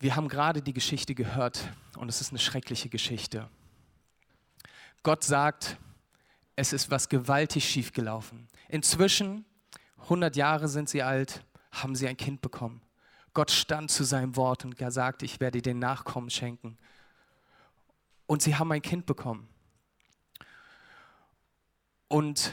Wir 0.00 0.16
haben 0.16 0.28
gerade 0.28 0.62
die 0.62 0.72
Geschichte 0.72 1.14
gehört 1.14 1.72
und 1.96 2.08
es 2.08 2.20
ist 2.20 2.30
eine 2.30 2.40
schreckliche 2.40 2.88
Geschichte. 2.88 3.48
Gott 5.04 5.22
sagt, 5.22 5.78
es 6.56 6.72
ist 6.72 6.90
was 6.90 7.08
gewaltig 7.08 7.68
schiefgelaufen. 7.68 8.48
Inzwischen, 8.68 9.44
100 10.02 10.34
Jahre 10.34 10.66
sind 10.66 10.88
sie 10.88 11.04
alt, 11.04 11.44
haben 11.70 11.94
sie 11.94 12.08
ein 12.08 12.16
Kind 12.16 12.40
bekommen. 12.40 12.82
Gott 13.32 13.52
stand 13.52 13.92
zu 13.92 14.02
seinem 14.02 14.34
Wort 14.34 14.64
und 14.64 14.80
er 14.80 14.90
sagte, 14.90 15.24
ich 15.24 15.38
werde 15.38 15.58
dir 15.58 15.70
den 15.70 15.78
Nachkommen 15.78 16.30
schenken. 16.30 16.76
Und 18.28 18.42
sie 18.42 18.54
haben 18.56 18.70
ein 18.70 18.82
Kind 18.82 19.06
bekommen. 19.06 19.48
Und 22.08 22.52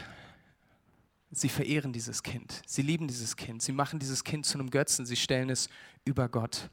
sie 1.31 1.49
verehren 1.49 1.91
dieses 1.91 2.23
Kind. 2.23 2.61
Sie 2.65 2.81
lieben 2.81 3.09
dieses 3.09 3.35
Kind. 3.35 3.61
Sie 3.61 3.73
machen 3.73 3.99
dieses 3.99 4.23
Kind 4.23 4.45
zu 4.45 4.57
einem 4.57 4.69
Götzen. 4.71 5.05
Sie 5.05 5.17
stellen 5.17 5.49
es 5.49 5.67
über 6.05 6.29
Gott. 6.29 6.69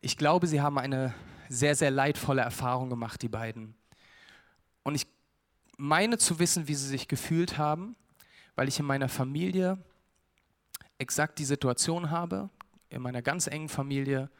Ich 0.00 0.16
glaube, 0.16 0.46
sie 0.46 0.62
haben 0.62 0.78
eine 0.78 1.14
sehr, 1.50 1.76
sehr 1.76 1.90
leidvolle 1.90 2.40
Erfahrung 2.40 2.88
gemacht, 2.88 3.20
die 3.20 3.28
beiden. 3.28 3.74
Und 4.84 4.94
ich 4.94 5.06
meine 5.76 6.16
zu 6.16 6.38
wissen, 6.38 6.66
wie 6.66 6.74
sie 6.74 6.88
sich 6.88 7.08
gefühlt 7.08 7.58
haben, 7.58 7.94
weil 8.56 8.68
ich 8.68 8.78
in 8.78 8.86
meiner 8.86 9.10
Familie 9.10 9.76
exakt 10.96 11.38
die 11.38 11.44
Situation 11.44 12.10
habe, 12.10 12.48
in 12.88 13.02
meiner 13.02 13.20
ganz 13.20 13.48
engen 13.48 13.68
Familie, 13.68 14.30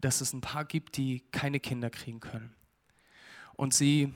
dass 0.00 0.20
es 0.20 0.32
ein 0.32 0.40
paar 0.40 0.64
gibt, 0.64 0.96
die 0.96 1.20
keine 1.30 1.60
Kinder 1.60 1.90
kriegen 1.90 2.20
können. 2.20 2.54
Und 3.54 3.74
sie, 3.74 4.12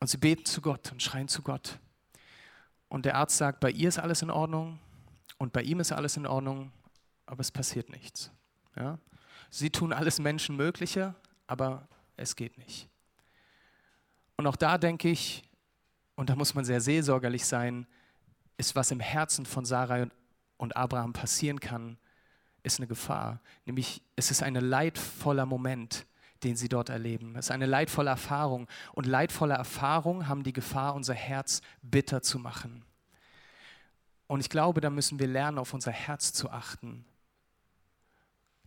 und 0.00 0.08
sie 0.08 0.16
beten 0.16 0.44
zu 0.44 0.60
Gott 0.60 0.90
und 0.92 1.02
schreien 1.02 1.28
zu 1.28 1.42
Gott. 1.42 1.78
Und 2.88 3.04
der 3.04 3.16
Arzt 3.16 3.36
sagt, 3.36 3.60
bei 3.60 3.70
ihr 3.70 3.88
ist 3.88 3.98
alles 3.98 4.22
in 4.22 4.30
Ordnung 4.30 4.78
und 5.38 5.52
bei 5.52 5.62
ihm 5.62 5.80
ist 5.80 5.92
alles 5.92 6.16
in 6.16 6.26
Ordnung, 6.26 6.72
aber 7.26 7.40
es 7.40 7.50
passiert 7.50 7.90
nichts. 7.90 8.30
Ja? 8.76 8.98
Sie 9.50 9.70
tun 9.70 9.92
alles 9.92 10.18
Menschenmögliche, 10.18 11.14
aber 11.46 11.88
es 12.16 12.36
geht 12.36 12.56
nicht. 12.58 12.88
Und 14.36 14.46
auch 14.46 14.56
da 14.56 14.78
denke 14.78 15.10
ich, 15.10 15.42
und 16.14 16.30
da 16.30 16.36
muss 16.36 16.54
man 16.54 16.64
sehr 16.64 16.80
seelsorgerlich 16.80 17.44
sein, 17.44 17.86
ist, 18.56 18.74
was 18.74 18.90
im 18.90 19.00
Herzen 19.00 19.44
von 19.44 19.64
Sarah 19.64 20.06
und 20.56 20.76
Abraham 20.76 21.12
passieren 21.12 21.60
kann, 21.60 21.98
ist 22.66 22.78
eine 22.78 22.86
Gefahr. 22.86 23.40
Nämlich 23.64 24.02
es 24.16 24.30
ist 24.30 24.42
ein 24.42 24.54
leidvoller 24.54 25.46
Moment, 25.46 26.06
den 26.42 26.56
sie 26.56 26.68
dort 26.68 26.88
erleben. 26.88 27.36
Es 27.36 27.46
ist 27.46 27.50
eine 27.50 27.66
leidvolle 27.66 28.10
Erfahrung. 28.10 28.68
Und 28.92 29.06
leidvolle 29.06 29.54
Erfahrungen 29.54 30.28
haben 30.28 30.42
die 30.42 30.52
Gefahr, 30.52 30.94
unser 30.94 31.14
Herz 31.14 31.62
bitter 31.82 32.22
zu 32.22 32.38
machen. 32.38 32.84
Und 34.26 34.40
ich 34.40 34.50
glaube, 34.50 34.80
da 34.80 34.90
müssen 34.90 35.18
wir 35.18 35.28
lernen, 35.28 35.58
auf 35.58 35.72
unser 35.72 35.92
Herz 35.92 36.32
zu 36.32 36.50
achten 36.50 37.04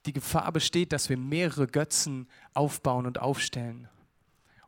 die 0.05 0.13
Gefahr 0.13 0.51
besteht, 0.51 0.91
dass 0.91 1.09
wir 1.09 1.17
mehrere 1.17 1.67
Götzen 1.67 2.27
aufbauen 2.53 3.05
und 3.05 3.19
aufstellen. 3.19 3.89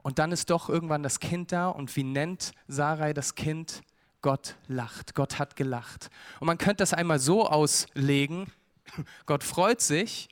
Und 0.04 0.20
dann 0.20 0.32
ist 0.32 0.50
doch 0.50 0.70
irgendwann 0.70 1.04
das 1.04 1.20
Kind 1.20 1.52
da 1.52 1.70
und 1.70 1.96
wie 1.96 2.04
nennt 2.04 2.54
Sarai 2.68 3.14
das 3.14 3.36
Kind? 3.36 3.82
Gott 4.22 4.56
lacht. 4.68 5.16
Gott 5.16 5.40
hat 5.40 5.56
gelacht. 5.56 6.12
Und 6.40 6.46
man 6.46 6.60
könnte 6.60 6.78
das 6.78 6.94
einmal 6.94 7.18
so 7.18 7.48
auslegen, 7.48 8.52
Gott 9.26 9.44
freut 9.44 9.82
sich, 9.82 10.30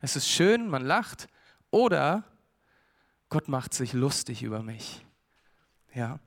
es 0.00 0.16
ist 0.16 0.28
schön, 0.28 0.68
man 0.68 0.84
lacht, 0.84 1.28
oder 1.70 2.24
Gott 3.28 3.48
macht 3.48 3.72
sich 3.74 3.92
lustig 3.92 4.42
über 4.42 4.62
mich. 4.62 5.06
Ja. 5.94 6.18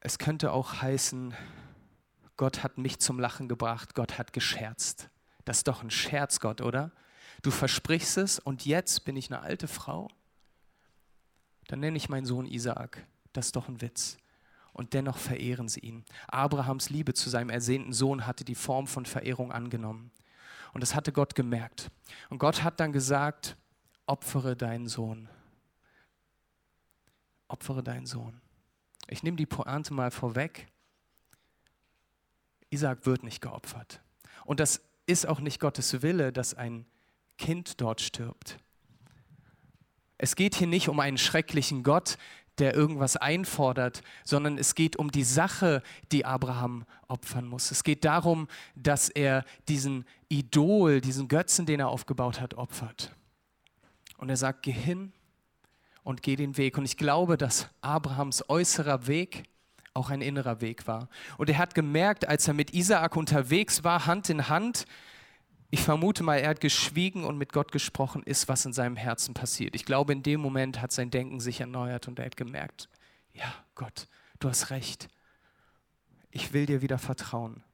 Es 0.00 0.18
könnte 0.18 0.52
auch 0.52 0.82
heißen, 0.82 1.34
Gott 2.36 2.62
hat 2.62 2.78
mich 2.78 2.98
zum 2.98 3.20
Lachen 3.20 3.48
gebracht, 3.48 3.94
Gott 3.94 4.18
hat 4.18 4.32
gescherzt. 4.32 5.08
Das 5.44 5.58
ist 5.58 5.68
doch 5.68 5.82
ein 5.82 5.90
Scherz, 5.90 6.40
Gott, 6.40 6.60
oder? 6.60 6.90
Du 7.42 7.50
versprichst 7.50 8.18
es 8.18 8.38
und 8.38 8.64
jetzt 8.64 9.04
bin 9.04 9.16
ich 9.16 9.30
eine 9.30 9.42
alte 9.42 9.68
Frau. 9.68 10.08
Dann 11.68 11.80
nenne 11.80 11.96
ich 11.96 12.08
meinen 12.08 12.26
Sohn 12.26 12.46
Isaak. 12.46 13.06
Das 13.32 13.46
ist 13.46 13.56
doch 13.56 13.68
ein 13.68 13.80
Witz. 13.80 14.18
Und 14.74 14.92
dennoch 14.92 15.16
verehren 15.18 15.68
sie 15.68 15.80
ihn. 15.80 16.04
Abrahams 16.26 16.90
Liebe 16.90 17.14
zu 17.14 17.30
seinem 17.30 17.48
ersehnten 17.48 17.92
Sohn 17.92 18.26
hatte 18.26 18.44
die 18.44 18.56
Form 18.56 18.86
von 18.88 19.06
Verehrung 19.06 19.52
angenommen. 19.52 20.10
Und 20.72 20.82
das 20.82 20.96
hatte 20.96 21.12
Gott 21.12 21.36
gemerkt. 21.36 21.90
Und 22.28 22.38
Gott 22.38 22.64
hat 22.64 22.80
dann 22.80 22.92
gesagt, 22.92 23.56
opfere 24.06 24.56
deinen 24.56 24.88
Sohn. 24.88 25.28
Opfere 27.46 27.84
deinen 27.84 28.06
Sohn. 28.06 28.40
Ich 29.06 29.22
nehme 29.22 29.36
die 29.36 29.46
Pointe 29.46 29.94
mal 29.94 30.10
vorweg. 30.10 30.66
Isaac 32.70 33.06
wird 33.06 33.22
nicht 33.22 33.40
geopfert. 33.40 34.00
Und 34.44 34.58
das 34.58 34.80
ist 35.06 35.26
auch 35.26 35.38
nicht 35.38 35.60
Gottes 35.60 36.02
Wille, 36.02 36.32
dass 36.32 36.54
ein 36.54 36.84
Kind 37.38 37.80
dort 37.80 38.00
stirbt. 38.00 38.58
Es 40.18 40.34
geht 40.34 40.56
hier 40.56 40.66
nicht 40.66 40.88
um 40.88 40.98
einen 40.98 41.18
schrecklichen 41.18 41.84
Gott, 41.84 42.18
der 42.58 42.74
irgendwas 42.74 43.16
einfordert, 43.16 44.02
sondern 44.24 44.58
es 44.58 44.74
geht 44.74 44.96
um 44.96 45.10
die 45.10 45.24
Sache, 45.24 45.82
die 46.12 46.24
Abraham 46.24 46.84
opfern 47.08 47.46
muss. 47.46 47.70
Es 47.70 47.84
geht 47.84 48.04
darum, 48.04 48.48
dass 48.74 49.08
er 49.08 49.44
diesen 49.68 50.04
Idol, 50.28 51.00
diesen 51.00 51.28
Götzen, 51.28 51.66
den 51.66 51.80
er 51.80 51.88
aufgebaut 51.88 52.40
hat, 52.40 52.54
opfert. 52.54 53.14
Und 54.18 54.30
er 54.30 54.36
sagt, 54.36 54.62
geh 54.62 54.72
hin 54.72 55.12
und 56.02 56.22
geh 56.22 56.36
den 56.36 56.56
Weg. 56.56 56.78
Und 56.78 56.84
ich 56.84 56.96
glaube, 56.96 57.36
dass 57.36 57.68
Abrahams 57.80 58.48
äußerer 58.48 59.06
Weg 59.06 59.44
auch 59.94 60.10
ein 60.10 60.20
innerer 60.20 60.60
Weg 60.60 60.86
war. 60.86 61.08
Und 61.38 61.48
er 61.48 61.58
hat 61.58 61.74
gemerkt, 61.74 62.28
als 62.28 62.48
er 62.48 62.54
mit 62.54 62.74
Isaak 62.74 63.16
unterwegs 63.16 63.84
war, 63.84 64.06
Hand 64.06 64.28
in 64.28 64.48
Hand, 64.48 64.86
ich 65.74 65.82
vermute 65.82 66.22
mal, 66.22 66.36
er 66.36 66.50
hat 66.50 66.60
geschwiegen 66.60 67.24
und 67.24 67.36
mit 67.36 67.52
Gott 67.52 67.72
gesprochen, 67.72 68.22
ist, 68.22 68.46
was 68.46 68.64
in 68.64 68.72
seinem 68.72 68.94
Herzen 68.94 69.34
passiert. 69.34 69.74
Ich 69.74 69.84
glaube, 69.84 70.12
in 70.12 70.22
dem 70.22 70.40
Moment 70.40 70.80
hat 70.80 70.92
sein 70.92 71.10
Denken 71.10 71.40
sich 71.40 71.58
erneuert 71.58 72.06
und 72.06 72.20
er 72.20 72.26
hat 72.26 72.36
gemerkt, 72.36 72.88
ja, 73.32 73.52
Gott, 73.74 74.06
du 74.38 74.48
hast 74.48 74.70
recht. 74.70 75.08
Ich 76.30 76.52
will 76.52 76.66
dir 76.66 76.80
wieder 76.80 76.96
vertrauen. 76.96 77.64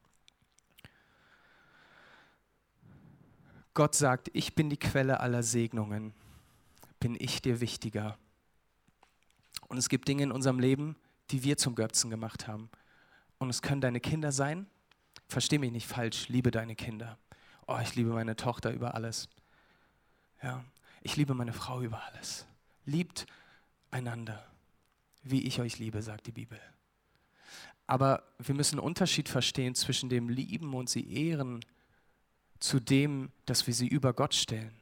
Gott 3.74 3.94
sagt, 3.94 4.30
ich 4.32 4.54
bin 4.54 4.70
die 4.70 4.78
Quelle 4.78 5.20
aller 5.20 5.42
Segnungen. 5.42 6.14
Bin 7.00 7.18
ich 7.20 7.42
dir 7.42 7.60
wichtiger? 7.60 8.16
Und 9.68 9.76
es 9.76 9.90
gibt 9.90 10.08
Dinge 10.08 10.22
in 10.22 10.32
unserem 10.32 10.58
Leben, 10.58 10.96
die 11.32 11.44
wir 11.44 11.58
zum 11.58 11.74
Götzen 11.74 12.08
gemacht 12.08 12.48
haben. 12.48 12.70
Und 13.36 13.50
es 13.50 13.60
können 13.60 13.82
deine 13.82 14.00
Kinder 14.00 14.32
sein. 14.32 14.68
Versteh 15.28 15.58
mich 15.58 15.70
nicht 15.70 15.86
falsch, 15.86 16.30
liebe 16.30 16.50
deine 16.50 16.74
Kinder. 16.74 17.18
Oh, 17.72 17.78
ich 17.80 17.94
liebe 17.94 18.10
meine 18.10 18.34
Tochter 18.34 18.72
über 18.72 18.96
alles. 18.96 19.28
Ja, 20.42 20.64
ich 21.02 21.14
liebe 21.14 21.34
meine 21.34 21.52
Frau 21.52 21.82
über 21.82 22.02
alles. 22.02 22.44
Liebt 22.84 23.26
einander, 23.92 24.44
wie 25.22 25.46
ich 25.46 25.60
euch 25.60 25.78
liebe, 25.78 26.02
sagt 26.02 26.26
die 26.26 26.32
Bibel. 26.32 26.58
Aber 27.86 28.24
wir 28.38 28.56
müssen 28.56 28.80
einen 28.80 28.86
Unterschied 28.86 29.28
verstehen 29.28 29.76
zwischen 29.76 30.08
dem 30.08 30.28
Lieben 30.28 30.74
und 30.74 30.90
sie 30.90 31.08
ehren 31.12 31.60
zu 32.58 32.80
dem, 32.80 33.30
dass 33.46 33.68
wir 33.68 33.74
sie 33.74 33.86
über 33.86 34.14
Gott 34.14 34.34
stellen. 34.34 34.74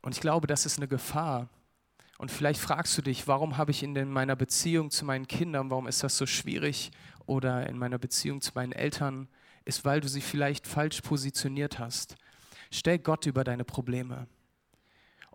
Und 0.00 0.14
ich 0.14 0.20
glaube, 0.22 0.46
das 0.46 0.64
ist 0.64 0.78
eine 0.78 0.88
Gefahr, 0.88 1.50
und 2.16 2.30
vielleicht 2.30 2.58
fragst 2.58 2.96
du 2.96 3.02
dich, 3.02 3.28
warum 3.28 3.58
habe 3.58 3.70
ich 3.70 3.82
in 3.82 4.10
meiner 4.10 4.36
Beziehung 4.36 4.90
zu 4.90 5.04
meinen 5.04 5.28
Kindern, 5.28 5.70
warum 5.70 5.86
ist 5.86 6.02
das 6.02 6.16
so 6.16 6.24
schwierig? 6.24 6.90
Oder 7.26 7.68
in 7.68 7.76
meiner 7.76 7.98
Beziehung 7.98 8.40
zu 8.40 8.52
meinen 8.54 8.72
Eltern, 8.72 9.28
ist, 9.66 9.84
weil 9.84 10.00
du 10.00 10.08
sie 10.08 10.22
vielleicht 10.22 10.66
falsch 10.66 11.02
positioniert 11.02 11.78
hast. 11.78 12.16
Stell 12.70 12.98
Gott 12.98 13.26
über 13.26 13.44
deine 13.44 13.64
Probleme. 13.64 14.26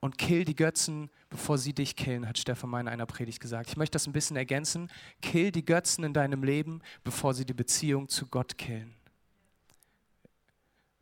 und 0.02 0.18
kill 0.18 0.46
die 0.46 0.56
Götzen, 0.56 1.12
bevor 1.30 1.60
sie 1.60 1.74
dich 1.74 1.96
killen, 1.96 2.28
hat 2.28 2.40
Stefan 2.40 2.72
mal 2.72 2.82
in 2.82 2.88
einer 2.88 3.06
Predigt 3.06 3.40
gesagt. 3.40 3.70
Ich 3.70 3.78
möchte 3.78 3.94
das 3.94 4.08
ein 4.08 4.14
bisschen 4.14 4.36
ergänzen. 4.36 4.90
Kill 5.22 5.52
die 5.52 5.64
Götzen 5.64 6.04
in 6.04 6.12
deinem 6.12 6.44
Leben, 6.44 6.82
bevor 7.04 7.36
sie 7.36 7.46
die 7.46 7.54
Beziehung 7.54 8.10
zu 8.10 8.26
Gott 8.26 8.58
killen. 8.58 8.96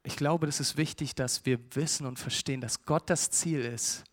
Ich 0.03 0.17
glaube, 0.17 0.47
das 0.47 0.59
ist 0.59 0.75
wichtig, 0.75 1.15
dass 1.15 1.45
wir 1.45 1.59
wissen 1.75 2.05
und 2.05 2.19
verstehen, 2.19 2.59
dass 2.59 2.83
Gott 2.83 3.09
das 3.09 3.29
Ziel 3.29 3.61
ist, 3.61 4.03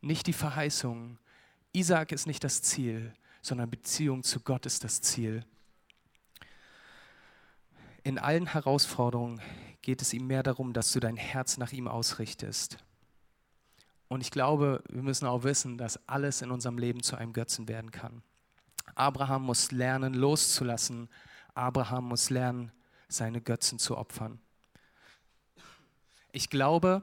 nicht 0.00 0.26
die 0.26 0.32
Verheißung. 0.32 1.18
Isaac 1.72 2.10
ist 2.10 2.26
nicht 2.26 2.42
das 2.42 2.60
Ziel, 2.60 3.14
sondern 3.40 3.70
Beziehung 3.70 4.24
zu 4.24 4.40
Gott 4.40 4.66
ist 4.66 4.82
das 4.82 5.00
Ziel. 5.00 5.44
In 8.04 8.18
allen 8.18 8.46
Herausforderungen 8.46 9.40
geht 9.80 10.02
es 10.02 10.12
ihm 10.12 10.26
mehr 10.26 10.42
darum, 10.42 10.74
dass 10.74 10.92
du 10.92 11.00
dein 11.00 11.16
Herz 11.16 11.56
nach 11.56 11.72
ihm 11.72 11.88
ausrichtest. 11.88 12.76
Und 14.08 14.20
ich 14.20 14.30
glaube, 14.30 14.84
wir 14.90 15.02
müssen 15.02 15.26
auch 15.26 15.42
wissen, 15.42 15.78
dass 15.78 15.98
alles 16.06 16.42
in 16.42 16.50
unserem 16.50 16.76
Leben 16.76 17.02
zu 17.02 17.16
einem 17.16 17.32
Götzen 17.32 17.66
werden 17.66 17.90
kann. 17.90 18.22
Abraham 18.94 19.44
muss 19.44 19.72
lernen, 19.72 20.12
loszulassen. 20.12 21.08
Abraham 21.54 22.08
muss 22.08 22.28
lernen, 22.28 22.72
seine 23.08 23.40
Götzen 23.40 23.78
zu 23.78 23.96
opfern. 23.96 24.38
Ich 26.30 26.50
glaube, 26.50 27.02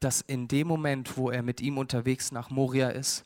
dass 0.00 0.22
in 0.22 0.48
dem 0.48 0.66
Moment, 0.66 1.16
wo 1.16 1.30
er 1.30 1.42
mit 1.42 1.60
ihm 1.60 1.78
unterwegs 1.78 2.32
nach 2.32 2.50
Moria 2.50 2.88
ist, 2.88 3.22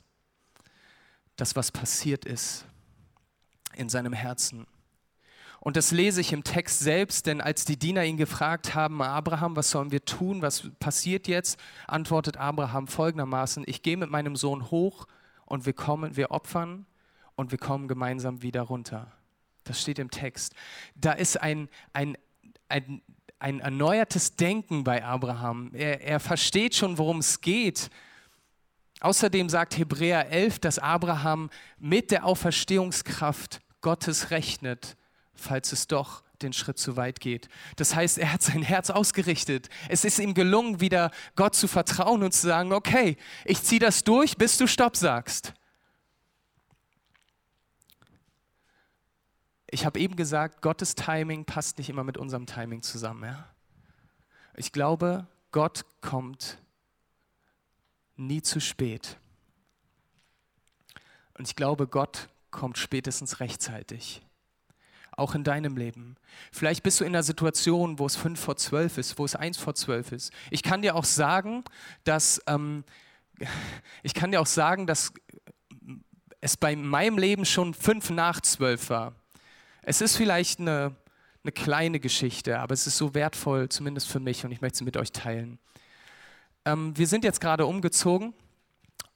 dass 1.37 1.57
was 1.57 1.73
passiert 1.73 2.27
ist 2.27 2.67
in 3.75 3.88
seinem 3.88 4.12
Herzen. 4.12 4.67
Und 5.64 5.77
das 5.77 5.92
lese 5.92 6.20
ich 6.20 6.33
im 6.33 6.42
Text 6.42 6.81
selbst, 6.81 7.27
denn 7.27 7.40
als 7.40 7.64
die 7.64 7.79
Diener 7.79 8.03
ihn 8.03 8.16
gefragt 8.16 8.75
haben, 8.75 9.01
Abraham, 9.01 9.55
was 9.55 9.70
sollen 9.70 9.92
wir 9.92 10.05
tun, 10.05 10.42
was 10.42 10.68
passiert 10.81 11.29
jetzt, 11.29 11.57
antwortet 11.87 12.37
Abraham 12.37 12.88
folgendermaßen, 12.88 13.62
ich 13.68 13.83
gehe 13.83 13.96
mit 13.96 14.11
meinem 14.11 14.35
Sohn 14.35 14.72
hoch 14.72 15.07
und 15.46 15.64
wir 15.64 15.72
kommen, 15.72 16.16
wir 16.16 16.33
opfern 16.33 16.85
und 17.37 17.53
wir 17.53 17.59
kommen 17.59 17.87
gemeinsam 17.87 18.42
wieder 18.42 18.62
runter. 18.62 19.12
Das 19.62 19.81
steht 19.81 20.01
im 20.01 20.11
Text. 20.11 20.53
Da 20.96 21.12
ist 21.12 21.40
ein, 21.40 21.68
ein, 21.92 22.18
ein, 22.68 23.01
ein 23.38 23.61
erneuertes 23.61 24.35
Denken 24.35 24.83
bei 24.83 25.05
Abraham. 25.05 25.70
Er, 25.75 26.01
er 26.01 26.18
versteht 26.18 26.75
schon, 26.75 26.98
worum 26.98 27.18
es 27.18 27.40
geht. 27.40 27.88
Außerdem 28.98 29.48
sagt 29.48 29.79
Hebräer 29.79 30.29
11, 30.29 30.59
dass 30.59 30.81
Abraham 30.81 31.51
mit 31.79 32.11
der 32.11 32.27
Auferstehungskraft 32.27 33.61
Gottes 33.81 34.33
rechnet 34.33 34.96
falls 35.42 35.72
es 35.72 35.87
doch 35.88 36.22
den 36.42 36.52
Schritt 36.52 36.78
zu 36.78 36.96
weit 36.96 37.20
geht. 37.20 37.48
Das 37.76 37.94
heißt, 37.94 38.18
er 38.18 38.33
hat 38.33 38.42
sein 38.42 38.62
Herz 38.62 38.90
ausgerichtet. 38.90 39.68
Es 39.88 40.05
ist 40.05 40.18
ihm 40.18 40.35
gelungen, 40.35 40.81
wieder 40.81 41.11
Gott 41.37 41.55
zu 41.55 41.68
vertrauen 41.68 42.22
und 42.22 42.33
zu 42.33 42.46
sagen, 42.46 42.72
okay, 42.72 43.16
ich 43.44 43.62
ziehe 43.62 43.81
das 43.81 44.05
durch, 44.05 44.37
bis 44.37 44.59
du 44.59 44.66
Stopp 44.66 44.96
sagst. 44.96 45.55
Ich 49.70 49.87
habe 49.87 49.98
eben 49.98 50.16
gesagt, 50.16 50.61
Gottes 50.61 50.94
Timing 50.94 51.44
passt 51.44 51.78
nicht 51.78 51.88
immer 51.88 52.05
mit 52.05 52.18
unserem 52.18 52.46
Timing 52.46 52.83
zusammen. 52.83 53.24
Ja? 53.24 53.48
Ich 54.55 54.72
glaube, 54.72 55.26
Gott 55.50 55.85
kommt 56.02 56.59
nie 58.16 58.42
zu 58.42 58.61
spät. 58.61 59.16
Und 61.38 61.48
ich 61.48 61.57
glaube, 61.57 61.87
Gott 61.87 62.28
kommt 62.50 62.76
spätestens 62.76 63.40
rechtzeitig 63.40 64.22
auch 65.16 65.35
in 65.35 65.44
deinem 65.44 65.77
Leben. 65.77 66.16
Vielleicht 66.51 66.83
bist 66.83 67.01
du 67.01 67.05
in 67.05 67.11
einer 67.11 67.22
Situation, 67.22 67.98
wo 67.98 68.07
es 68.07 68.16
fünf 68.16 68.40
vor 68.40 68.57
zwölf 68.57 68.98
ist, 68.98 69.18
wo 69.18 69.25
es 69.25 69.37
eins 69.37 69.59
vor 69.59 69.75
zwölf 69.75 70.12
ist. 70.12 70.33
Ich 70.51 70.62
kann 70.62 70.83
dir 70.83 70.94
auch 70.94 71.05
sagen, 71.05 71.64
dass 72.05 72.40
ähm, 72.46 72.85
ich 74.03 74.14
kann 74.14 74.31
dir 74.31 74.40
auch 74.40 74.46
sagen, 74.46 74.87
dass 74.87 75.12
es 76.40 76.57
bei 76.57 76.75
meinem 76.75 77.18
Leben 77.18 77.44
schon 77.44 77.75
fünf 77.75 78.11
nach 78.11 78.40
zwölf 78.40 78.90
war. 78.90 79.14
Es 79.83 80.01
ist 80.01 80.16
vielleicht 80.16 80.61
eine, 80.61 80.94
eine 81.44 81.53
kleine 81.53 82.01
Geschichte, 82.01 82.59
aber 82.59 82.75
es 82.75 82.87
ist 82.87 82.96
so 82.96 83.14
wertvoll, 83.14 83.68
zumindest 83.68 84.09
für 84.09 84.20
mich, 84.20 84.44
und 84.44 84.53
ich 84.53 84.61
möchte 84.61 84.79
sie 84.79 84.85
mit 84.85 84.96
euch 84.96 85.12
teilen. 85.12 85.59
Ähm, 86.64 86.96
wir 86.96 87.07
sind 87.07 87.25
jetzt 87.25 87.40
gerade 87.40 87.66
umgezogen 87.66 88.35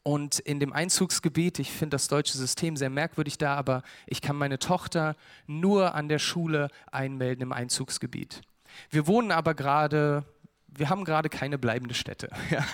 und 0.06 0.38
in 0.38 0.60
dem 0.60 0.72
Einzugsgebiet, 0.72 1.58
ich 1.58 1.72
finde 1.72 1.96
das 1.96 2.06
deutsche 2.06 2.38
System 2.38 2.76
sehr 2.76 2.90
merkwürdig 2.90 3.38
da, 3.38 3.56
aber 3.56 3.82
ich 4.06 4.22
kann 4.22 4.36
meine 4.36 4.60
Tochter 4.60 5.16
nur 5.48 5.96
an 5.96 6.08
der 6.08 6.20
Schule 6.20 6.68
einmelden 6.92 7.42
im 7.42 7.50
Einzugsgebiet. 7.50 8.42
Wir 8.88 9.08
wohnen 9.08 9.32
aber 9.32 9.54
gerade, 9.54 10.24
wir 10.68 10.90
haben 10.90 11.04
gerade 11.04 11.28
keine 11.28 11.58
bleibende 11.58 11.94
Stätte. 11.94 12.30
Ja. 12.50 12.64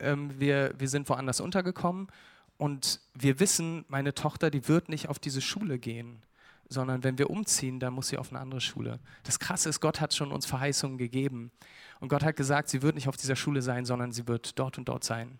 Ähm, 0.00 0.40
wir, 0.40 0.74
wir 0.76 0.88
sind 0.88 1.08
woanders 1.08 1.40
untergekommen 1.40 2.08
und 2.56 3.00
wir 3.14 3.38
wissen, 3.38 3.84
meine 3.86 4.12
Tochter, 4.12 4.50
die 4.50 4.66
wird 4.66 4.88
nicht 4.88 5.08
auf 5.08 5.20
diese 5.20 5.42
Schule 5.42 5.78
gehen, 5.78 6.22
sondern 6.68 7.04
wenn 7.04 7.16
wir 7.18 7.30
umziehen, 7.30 7.78
dann 7.78 7.92
muss 7.92 8.08
sie 8.08 8.18
auf 8.18 8.30
eine 8.30 8.40
andere 8.40 8.60
Schule. 8.60 8.98
Das 9.22 9.38
Krasse 9.38 9.68
ist, 9.68 9.80
Gott 9.80 10.00
hat 10.00 10.14
schon 10.14 10.32
uns 10.32 10.46
Verheißungen 10.46 10.98
gegeben. 10.98 11.52
Und 12.00 12.08
Gott 12.08 12.24
hat 12.24 12.34
gesagt, 12.34 12.70
sie 12.70 12.82
wird 12.82 12.96
nicht 12.96 13.08
auf 13.08 13.16
dieser 13.16 13.36
Schule 13.36 13.62
sein, 13.62 13.84
sondern 13.84 14.10
sie 14.10 14.26
wird 14.26 14.58
dort 14.58 14.78
und 14.78 14.88
dort 14.88 15.04
sein 15.04 15.38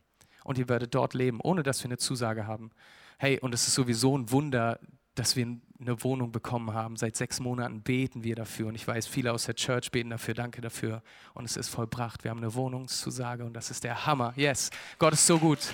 und 0.51 0.59
ihr 0.59 0.69
werdet 0.69 0.97
dort 0.97 1.15
leben, 1.15 1.39
ohne 1.41 1.63
dass 1.63 1.81
wir 1.85 1.87
eine 1.87 1.97
Zusage 1.97 2.45
haben. 2.49 2.73
Hey, 3.19 3.39
und 3.39 3.55
es 3.55 3.69
ist 3.69 3.75
sowieso 3.75 4.19
ein 4.19 4.33
Wunder, 4.33 4.81
dass 5.15 5.37
wir 5.37 5.47
eine 5.47 6.03
Wohnung 6.03 6.33
bekommen 6.33 6.75
haben. 6.75 6.97
Seit 6.97 7.15
sechs 7.15 7.39
Monaten 7.39 7.83
beten 7.83 8.25
wir 8.25 8.35
dafür 8.35 8.67
und 8.67 8.75
ich 8.75 8.85
weiß, 8.85 9.07
viele 9.07 9.33
aus 9.33 9.45
der 9.45 9.55
Church 9.55 9.93
beten 9.93 10.11
dafür. 10.11 10.35
Danke 10.35 10.61
dafür. 10.61 11.05
Und 11.35 11.45
es 11.45 11.57
ist 11.57 11.69
vollbracht. 11.69 12.25
Wir 12.25 12.33
haben 12.33 12.39
eine 12.39 12.53
Wohnungszusage 12.53 13.45
und 13.45 13.53
das 13.53 13.71
ist 13.71 13.85
der 13.85 14.07
Hammer. 14.07 14.33
Yes, 14.35 14.71
Gott 14.99 15.13
ist 15.13 15.25
so 15.25 15.39
gut. 15.39 15.73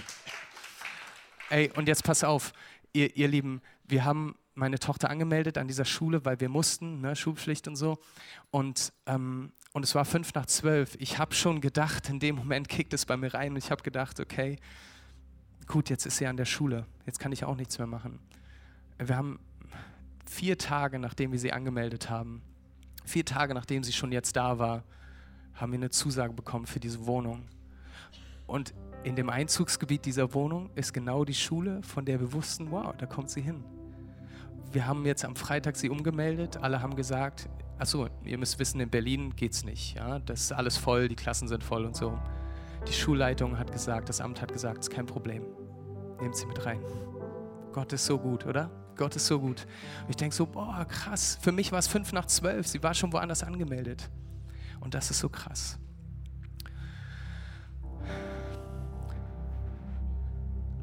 Ey, 1.48 1.72
und 1.74 1.88
jetzt 1.88 2.04
pass 2.04 2.22
auf, 2.22 2.52
ihr, 2.92 3.16
ihr 3.16 3.28
Lieben, 3.28 3.62
wir 3.84 4.04
haben 4.04 4.34
meine 4.56 4.78
Tochter 4.78 5.10
angemeldet 5.10 5.58
an 5.58 5.68
dieser 5.68 5.84
Schule, 5.84 6.24
weil 6.24 6.40
wir 6.40 6.48
mussten, 6.48 7.00
ne, 7.00 7.14
Schulpflicht 7.14 7.68
und 7.68 7.76
so. 7.76 7.98
Und 8.50 8.92
ähm, 9.06 9.52
und 9.76 9.82
es 9.82 9.94
war 9.94 10.06
fünf 10.06 10.32
nach 10.32 10.46
zwölf. 10.46 10.96
Ich 11.00 11.18
habe 11.18 11.34
schon 11.34 11.60
gedacht, 11.60 12.08
in 12.08 12.18
dem 12.18 12.36
Moment 12.36 12.66
kickt 12.66 12.94
es 12.94 13.04
bei 13.04 13.18
mir 13.18 13.34
rein 13.34 13.52
und 13.52 13.58
ich 13.58 13.70
habe 13.70 13.82
gedacht, 13.82 14.20
okay, 14.20 14.56
gut, 15.66 15.90
jetzt 15.90 16.06
ist 16.06 16.16
sie 16.16 16.26
an 16.26 16.38
der 16.38 16.46
Schule. 16.46 16.86
Jetzt 17.04 17.18
kann 17.18 17.30
ich 17.30 17.44
auch 17.44 17.56
nichts 17.56 17.76
mehr 17.76 17.86
machen. 17.86 18.18
Wir 18.96 19.18
haben 19.18 19.38
vier 20.24 20.56
Tage, 20.56 20.98
nachdem 20.98 21.30
wir 21.30 21.38
sie 21.38 21.52
angemeldet 21.52 22.08
haben, 22.08 22.40
vier 23.04 23.26
Tage, 23.26 23.52
nachdem 23.52 23.84
sie 23.84 23.92
schon 23.92 24.12
jetzt 24.12 24.34
da 24.36 24.58
war, 24.58 24.82
haben 25.52 25.72
wir 25.72 25.78
eine 25.78 25.90
Zusage 25.90 26.32
bekommen 26.32 26.64
für 26.64 26.80
diese 26.80 27.04
Wohnung. 27.06 27.46
Und 28.46 28.72
in 29.04 29.14
dem 29.14 29.28
Einzugsgebiet 29.28 30.06
dieser 30.06 30.32
Wohnung 30.32 30.70
ist 30.74 30.94
genau 30.94 31.26
die 31.26 31.34
Schule, 31.34 31.82
von 31.82 32.06
der 32.06 32.18
wir 32.18 32.32
wussten, 32.32 32.70
wow, 32.70 32.94
da 32.96 33.04
kommt 33.04 33.28
sie 33.28 33.42
hin. 33.42 33.62
Wir 34.72 34.86
haben 34.86 35.06
jetzt 35.06 35.24
am 35.24 35.36
Freitag 35.36 35.76
sie 35.76 35.90
umgemeldet. 35.90 36.56
Alle 36.58 36.82
haben 36.82 36.96
gesagt, 36.96 37.48
Achso, 37.78 38.08
ihr 38.24 38.38
müsst 38.38 38.58
wissen, 38.58 38.80
in 38.80 38.88
Berlin 38.88 39.36
geht 39.36 39.52
es 39.52 39.64
nicht. 39.64 39.96
Ja? 39.96 40.18
Das 40.20 40.40
ist 40.40 40.52
alles 40.52 40.78
voll, 40.78 41.08
die 41.08 41.16
Klassen 41.16 41.46
sind 41.46 41.62
voll 41.62 41.84
und 41.84 41.94
so. 41.94 42.18
Die 42.88 42.92
Schulleitung 42.92 43.58
hat 43.58 43.70
gesagt, 43.70 44.08
das 44.08 44.20
Amt 44.20 44.40
hat 44.40 44.52
gesagt, 44.52 44.78
es 44.78 44.88
ist 44.88 44.94
kein 44.94 45.04
Problem. 45.04 45.44
Nehmt 46.20 46.36
sie 46.36 46.46
mit 46.46 46.64
rein. 46.64 46.80
Gott 47.72 47.92
ist 47.92 48.06
so 48.06 48.18
gut, 48.18 48.46
oder? 48.46 48.70
Gott 48.96 49.14
ist 49.14 49.26
so 49.26 49.38
gut. 49.38 49.66
Und 50.04 50.10
ich 50.10 50.16
denke 50.16 50.34
so, 50.34 50.46
boah, 50.46 50.86
krass. 50.88 51.38
Für 51.42 51.52
mich 51.52 51.70
war 51.70 51.78
es 51.78 51.86
fünf 51.86 52.14
nach 52.14 52.24
zwölf. 52.26 52.66
Sie 52.66 52.82
war 52.82 52.94
schon 52.94 53.12
woanders 53.12 53.42
angemeldet. 53.42 54.08
Und 54.80 54.94
das 54.94 55.10
ist 55.10 55.18
so 55.18 55.28
krass. 55.28 55.78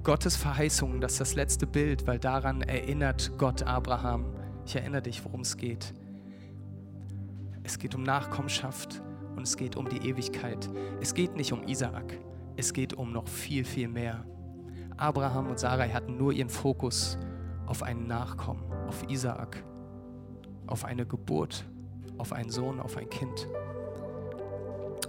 Gottes 0.03 0.35
Verheißungen, 0.35 0.99
das 0.99 1.13
ist 1.13 1.21
das 1.21 1.35
letzte 1.35 1.65
Bild, 1.65 2.05
weil 2.07 2.19
daran 2.19 2.61
erinnert 2.61 3.31
Gott 3.37 3.63
Abraham. 3.63 4.25
Ich 4.65 4.75
erinnere 4.75 5.01
dich, 5.01 5.23
worum 5.23 5.39
es 5.41 5.55
geht. 5.55 5.93
Es 7.63 7.79
geht 7.79 7.95
um 7.95 8.03
Nachkommenschaft 8.03 9.01
und 9.37 9.43
es 9.43 9.55
geht 9.55 9.77
um 9.77 9.87
die 9.87 10.09
Ewigkeit. 10.09 10.69
Es 10.99 11.13
geht 11.13 11.37
nicht 11.37 11.53
um 11.53 11.65
Isaak, 11.69 12.19
es 12.57 12.73
geht 12.73 12.93
um 12.93 13.13
noch 13.13 13.29
viel, 13.29 13.63
viel 13.63 13.87
mehr. 13.87 14.25
Abraham 14.97 15.47
und 15.47 15.57
Sarai 15.57 15.87
hatten 15.87 16.17
nur 16.17 16.33
ihren 16.33 16.49
Fokus 16.49 17.17
auf 17.65 17.81
einen 17.81 18.05
Nachkommen, 18.05 18.63
auf 18.89 19.09
Isaak, 19.09 19.63
auf 20.67 20.83
eine 20.83 21.05
Geburt, 21.05 21.63
auf 22.17 22.33
einen 22.33 22.49
Sohn, 22.49 22.81
auf 22.81 22.97
ein 22.97 23.09
Kind. 23.09 23.47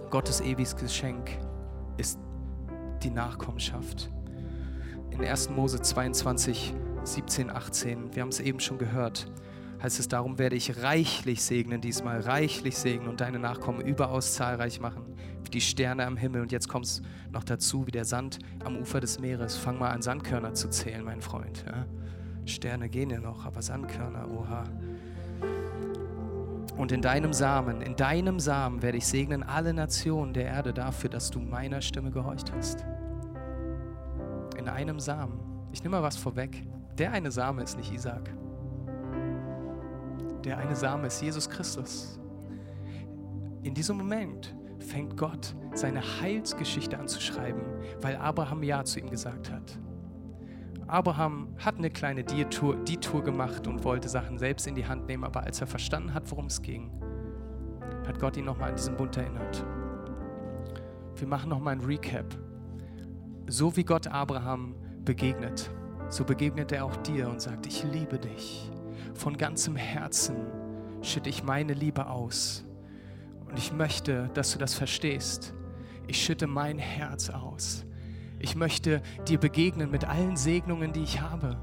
Gottes 0.09 0.39
ewiges 0.39 0.73
Geschenk 0.77 1.37
ist 1.97 2.17
die 3.03 3.09
Nachkommenschaft. 3.09 4.09
In 5.17 5.23
1. 5.23 5.49
Mose 5.51 5.81
22, 5.81 6.73
17, 7.03 7.49
18, 7.49 8.13
wir 8.13 8.21
haben 8.21 8.29
es 8.29 8.41
eben 8.41 8.59
schon 8.59 8.77
gehört, 8.77 9.31
heißt 9.81 9.97
es, 9.97 10.09
darum 10.09 10.37
werde 10.37 10.57
ich 10.57 10.83
reichlich 10.83 11.41
segnen 11.41 11.79
diesmal, 11.79 12.19
reichlich 12.19 12.77
segnen 12.77 13.07
und 13.07 13.21
deine 13.21 13.39
Nachkommen 13.39 13.79
überaus 13.79 14.33
zahlreich 14.33 14.81
machen, 14.81 15.05
wie 15.43 15.51
die 15.51 15.61
Sterne 15.61 16.05
am 16.05 16.17
Himmel. 16.17 16.41
Und 16.41 16.51
jetzt 16.51 16.67
kommt 16.67 16.85
es 16.85 17.01
noch 17.31 17.45
dazu, 17.45 17.87
wie 17.87 17.91
der 17.91 18.03
Sand 18.03 18.39
am 18.65 18.75
Ufer 18.75 18.99
des 18.99 19.17
Meeres. 19.17 19.55
Fang 19.55 19.79
mal 19.79 19.91
an, 19.91 20.01
Sandkörner 20.01 20.53
zu 20.53 20.69
zählen, 20.69 21.03
mein 21.03 21.21
Freund. 21.21 21.63
Ja? 21.65 21.85
Sterne 22.45 22.89
gehen 22.89 23.09
ja 23.09 23.21
noch, 23.21 23.45
aber 23.45 23.61
Sandkörner, 23.61 24.29
oha. 24.29 24.65
Und 26.75 26.91
in 26.91 27.01
deinem 27.01 27.31
Samen, 27.31 27.79
in 27.79 27.95
deinem 27.95 28.37
Samen 28.41 28.81
werde 28.81 28.97
ich 28.97 29.07
segnen 29.07 29.43
alle 29.43 29.73
Nationen 29.73 30.33
der 30.33 30.47
Erde 30.47 30.73
dafür, 30.73 31.09
dass 31.09 31.31
du 31.31 31.39
meiner 31.39 31.81
Stimme 31.81 32.11
gehorcht 32.11 32.51
hast. 32.51 32.85
In 34.65 34.71
einem 34.71 34.99
Samen. 34.99 35.39
Ich 35.71 35.83
nehme 35.83 35.97
mal 35.97 36.01
was 36.01 36.17
vorweg. 36.17 36.65
Der 36.97 37.11
eine 37.11 37.29
Same 37.29 37.61
ist 37.61 37.77
nicht 37.77 37.93
Isaac. 37.93 38.35
Der 40.43 40.57
eine 40.57 40.75
Same 40.75 41.05
ist 41.05 41.21
Jesus 41.21 41.47
Christus. 41.47 42.19
In 43.61 43.75
diesem 43.75 43.97
Moment 43.97 44.55
fängt 44.79 45.17
Gott 45.17 45.55
seine 45.75 46.01
Heilsgeschichte 46.01 46.97
an 46.97 47.07
zu 47.07 47.21
schreiben, 47.21 47.61
weil 48.01 48.15
Abraham 48.15 48.63
Ja 48.63 48.83
zu 48.83 48.99
ihm 48.99 49.11
gesagt 49.11 49.51
hat. 49.51 49.77
Abraham 50.87 51.49
hat 51.63 51.77
eine 51.77 51.91
kleine 51.91 52.23
Detour, 52.23 52.75
Detour 52.77 53.23
gemacht 53.23 53.67
und 53.67 53.83
wollte 53.83 54.09
Sachen 54.09 54.39
selbst 54.39 54.65
in 54.65 54.73
die 54.73 54.87
Hand 54.87 55.05
nehmen, 55.05 55.25
aber 55.25 55.43
als 55.43 55.61
er 55.61 55.67
verstanden 55.67 56.15
hat, 56.15 56.31
worum 56.31 56.47
es 56.47 56.59
ging, 56.59 56.89
hat 58.07 58.19
Gott 58.19 58.35
ihn 58.35 58.45
nochmal 58.45 58.69
an 58.69 58.77
diesen 58.77 58.97
Bund 58.97 59.15
erinnert. 59.15 59.63
Wir 61.17 61.27
machen 61.27 61.51
nochmal 61.51 61.75
ein 61.75 61.81
Recap. 61.81 62.35
So 63.47 63.75
wie 63.77 63.83
Gott 63.83 64.07
Abraham 64.07 64.75
begegnet, 65.03 65.69
so 66.09 66.23
begegnet 66.23 66.71
er 66.71 66.85
auch 66.85 66.95
dir 66.97 67.29
und 67.29 67.39
sagt, 67.39 67.67
ich 67.67 67.83
liebe 67.83 68.17
dich. 68.17 68.71
Von 69.13 69.37
ganzem 69.37 69.75
Herzen 69.75 70.35
schütte 71.01 71.29
ich 71.29 71.43
meine 71.43 71.73
Liebe 71.73 72.07
aus. 72.07 72.65
Und 73.47 73.59
ich 73.59 73.71
möchte, 73.71 74.31
dass 74.33 74.51
du 74.51 74.57
das 74.57 74.73
verstehst. 74.73 75.53
Ich 76.07 76.23
schütte 76.23 76.47
mein 76.47 76.79
Herz 76.79 77.29
aus. 77.29 77.85
Ich 78.39 78.55
möchte 78.55 79.03
dir 79.27 79.39
begegnen 79.39 79.91
mit 79.91 80.05
allen 80.05 80.37
Segnungen, 80.37 80.91
die 80.91 81.03
ich 81.03 81.21
habe. 81.21 81.57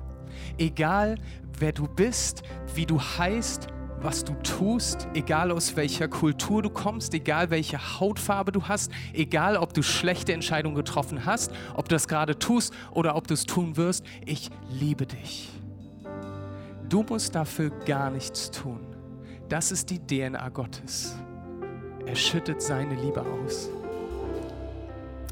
Egal, 0.58 1.16
wer 1.58 1.72
du 1.72 1.88
bist, 1.88 2.44
wie 2.74 2.86
du 2.86 3.00
heißt, 3.00 3.66
was 4.02 4.24
du 4.24 4.34
tust, 4.42 5.06
egal 5.14 5.52
aus 5.52 5.76
welcher 5.76 6.08
Kultur 6.08 6.62
du 6.62 6.70
kommst, 6.70 7.14
egal 7.14 7.50
welche 7.50 8.00
Hautfarbe 8.00 8.50
du 8.50 8.64
hast, 8.64 8.90
egal 9.12 9.56
ob 9.56 9.74
du 9.74 9.82
schlechte 9.82 10.32
Entscheidungen 10.32 10.74
getroffen 10.74 11.24
hast, 11.24 11.52
ob 11.74 11.88
du 11.88 11.94
das 11.94 12.08
gerade 12.08 12.38
tust 12.38 12.74
oder 12.90 13.14
ob 13.14 13.28
du 13.28 13.34
es 13.34 13.44
tun 13.44 13.76
wirst, 13.76 14.04
ich 14.24 14.50
liebe 14.68 15.06
dich. 15.06 15.50
Du 16.88 17.04
musst 17.04 17.34
dafür 17.34 17.70
gar 17.86 18.10
nichts 18.10 18.50
tun. 18.50 18.80
Das 19.48 19.70
ist 19.70 19.90
die 19.90 19.98
DNA 19.98 20.48
Gottes. 20.48 21.16
Er 22.04 22.16
schüttet 22.16 22.60
seine 22.60 22.94
Liebe 22.96 23.22
aus. 23.22 23.70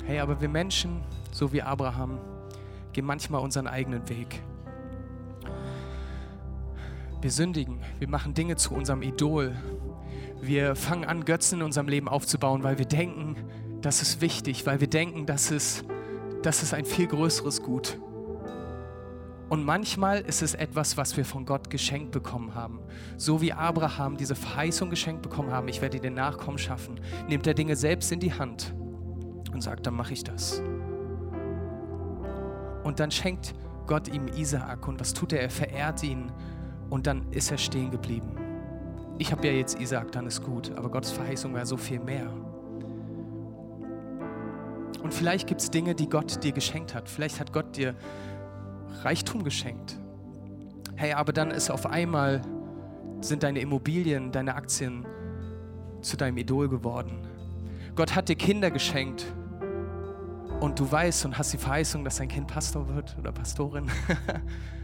Hey, 0.06 0.20
aber 0.20 0.40
wir 0.40 0.48
Menschen, 0.48 1.00
so 1.32 1.52
wie 1.52 1.62
Abraham, 1.62 2.18
gehen 2.92 3.04
manchmal 3.04 3.42
unseren 3.42 3.66
eigenen 3.66 4.08
Weg. 4.08 4.42
Wir 7.20 7.30
sündigen, 7.30 7.80
wir 7.98 8.08
machen 8.08 8.32
Dinge 8.32 8.56
zu 8.56 8.74
unserem 8.74 9.02
Idol. 9.02 9.54
Wir 10.40 10.74
fangen 10.74 11.04
an, 11.04 11.24
Götzen 11.26 11.58
in 11.58 11.64
unserem 11.66 11.88
Leben 11.88 12.08
aufzubauen, 12.08 12.62
weil 12.62 12.78
wir 12.78 12.86
denken, 12.86 13.36
das 13.82 14.00
ist 14.00 14.22
wichtig, 14.22 14.64
weil 14.64 14.80
wir 14.80 14.88
denken, 14.88 15.26
das 15.26 15.50
ist, 15.50 15.84
das 16.42 16.62
ist 16.62 16.72
ein 16.72 16.86
viel 16.86 17.06
größeres 17.06 17.62
Gut. 17.62 17.98
Und 19.50 19.64
manchmal 19.64 20.20
ist 20.20 20.42
es 20.42 20.54
etwas, 20.54 20.96
was 20.96 21.16
wir 21.16 21.24
von 21.24 21.44
Gott 21.44 21.68
geschenkt 21.68 22.12
bekommen 22.12 22.54
haben. 22.54 22.78
So 23.16 23.42
wie 23.42 23.52
Abraham 23.52 24.16
diese 24.16 24.36
Verheißung 24.36 24.88
geschenkt 24.88 25.22
bekommen 25.22 25.50
haben, 25.50 25.68
ich 25.68 25.82
werde 25.82 25.98
dir 25.98 26.02
den 26.02 26.14
Nachkommen 26.14 26.56
schaffen, 26.56 27.00
nimmt 27.28 27.46
er 27.46 27.54
Dinge 27.54 27.76
selbst 27.76 28.12
in 28.12 28.20
die 28.20 28.32
Hand 28.32 28.72
und 29.52 29.60
sagt, 29.60 29.86
dann 29.86 29.94
mache 29.94 30.12
ich 30.12 30.24
das. 30.24 30.62
Und 32.84 33.00
dann 33.00 33.10
schenkt 33.10 33.54
Gott 33.86 34.08
ihm 34.08 34.28
Isaak 34.28 34.86
und 34.86 35.00
was 35.00 35.12
tut 35.12 35.32
er? 35.32 35.42
Er 35.42 35.50
verehrt 35.50 36.02
ihn 36.04 36.30
und 36.90 37.06
dann 37.06 37.30
ist 37.30 37.50
er 37.50 37.58
stehen 37.58 37.90
geblieben. 37.90 38.36
Ich 39.18 39.32
habe 39.32 39.46
ja 39.46 39.52
jetzt 39.52 39.80
Isaak, 39.80 40.12
dann 40.12 40.26
ist 40.26 40.42
gut, 40.42 40.72
aber 40.76 40.90
Gottes 40.90 41.12
Verheißung 41.12 41.54
war 41.54 41.64
so 41.64 41.76
viel 41.76 42.00
mehr. 42.00 42.30
Und 45.02 45.14
vielleicht 45.14 45.46
gibt 45.46 45.60
es 45.60 45.70
Dinge, 45.70 45.94
die 45.94 46.08
Gott 46.08 46.42
dir 46.42 46.52
geschenkt 46.52 46.94
hat. 46.94 47.08
Vielleicht 47.08 47.40
hat 47.40 47.52
Gott 47.52 47.76
dir 47.76 47.94
Reichtum 49.02 49.44
geschenkt. 49.44 49.98
Hey, 50.96 51.12
aber 51.12 51.32
dann 51.32 51.50
ist 51.50 51.70
auf 51.70 51.86
einmal, 51.86 52.42
sind 53.20 53.42
deine 53.42 53.60
Immobilien, 53.60 54.32
deine 54.32 54.54
Aktien 54.54 55.06
zu 56.02 56.16
deinem 56.16 56.36
Idol 56.36 56.68
geworden. 56.68 57.26
Gott 57.94 58.14
hat 58.14 58.28
dir 58.28 58.36
Kinder 58.36 58.70
geschenkt 58.70 59.24
und 60.60 60.78
du 60.78 60.90
weißt 60.90 61.24
und 61.24 61.38
hast 61.38 61.52
die 61.52 61.58
Verheißung, 61.58 62.04
dass 62.04 62.16
dein 62.16 62.28
Kind 62.28 62.46
Pastor 62.46 62.88
wird 62.94 63.16
oder 63.18 63.32
Pastorin. 63.32 63.90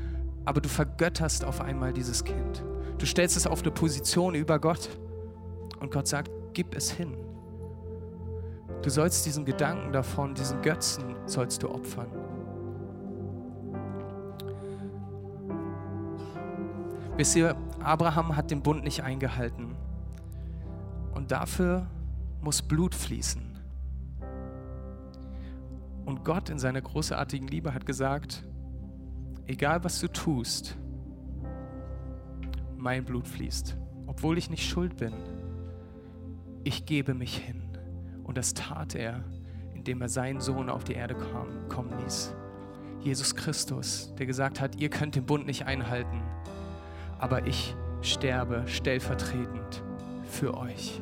aber 0.47 0.61
du 0.61 0.69
vergötterst 0.69 1.45
auf 1.45 1.61
einmal 1.61 1.93
dieses 1.93 2.25
Kind. 2.25 2.65
Du 2.99 3.05
stellst 3.05 3.37
es 3.37 3.47
auf 3.47 3.61
eine 3.61 3.71
Position 3.71 4.35
über 4.35 4.59
Gott 4.59 4.89
und 5.81 5.91
Gott 5.91 6.07
sagt, 6.07 6.31
gib 6.55 6.75
es 6.75 6.91
hin. 6.91 7.15
Du 8.83 8.89
sollst 8.89 9.27
diesen 9.27 9.45
Gedanken 9.45 9.93
davon, 9.93 10.35
diesen 10.35 10.63
Götzen, 10.63 11.17
sollst 11.27 11.63
du 11.63 11.69
opfern. 11.69 12.07
Wisst 17.17 17.35
ihr, 17.35 17.57
Abraham 17.83 18.37
hat 18.37 18.51
den 18.51 18.63
Bund 18.63 18.85
nicht 18.85 19.03
eingehalten. 19.03 19.75
Und 21.15 21.33
dafür 21.33 21.87
muss 22.41 22.63
Blut 22.63 22.95
fließen. 22.95 23.43
Und 26.05 26.25
Gott 26.25 26.51
in 26.51 26.59
seiner 26.59 26.83
großartigen 26.83 27.49
Liebe 27.49 27.75
hat 27.75 27.85
gesagt, 27.85 28.45
egal 29.47 29.85
was 29.85 30.01
du 30.01 30.09
tust, 30.09 30.77
mein 32.77 33.05
Blut 33.05 33.27
fließt, 33.27 33.77
obwohl 34.07 34.39
ich 34.39 34.51
nicht 34.51 34.69
schuld 34.69 34.97
bin. 34.97 35.13
Ich 36.65 36.87
gebe 36.87 37.15
mich 37.15 37.37
hin. 37.37 37.63
Und 38.25 38.37
das 38.37 38.55
tat 38.55 38.95
er, 38.95 39.25
indem 39.75 40.03
er 40.03 40.09
seinen 40.09 40.41
Sohn 40.41 40.69
auf 40.69 40.85
die 40.85 40.95
Erde 40.95 41.15
kam, 41.15 41.69
kommen 41.69 41.97
ließ. 42.03 42.35
Jesus 43.01 43.37
Christus, 43.37 44.13
der 44.19 44.27
gesagt 44.27 44.61
hat, 44.61 44.81
ihr 44.81 44.91
könnt 44.91 45.15
den 45.15 45.27
Bund 45.27 45.47
nicht 45.47 45.67
einhalten, 45.67 46.23
aber 47.19 47.47
ich 47.47 47.77
sterbe 48.03 48.65
stellvertretend 48.67 49.85
für 50.25 50.57
euch. 50.57 51.01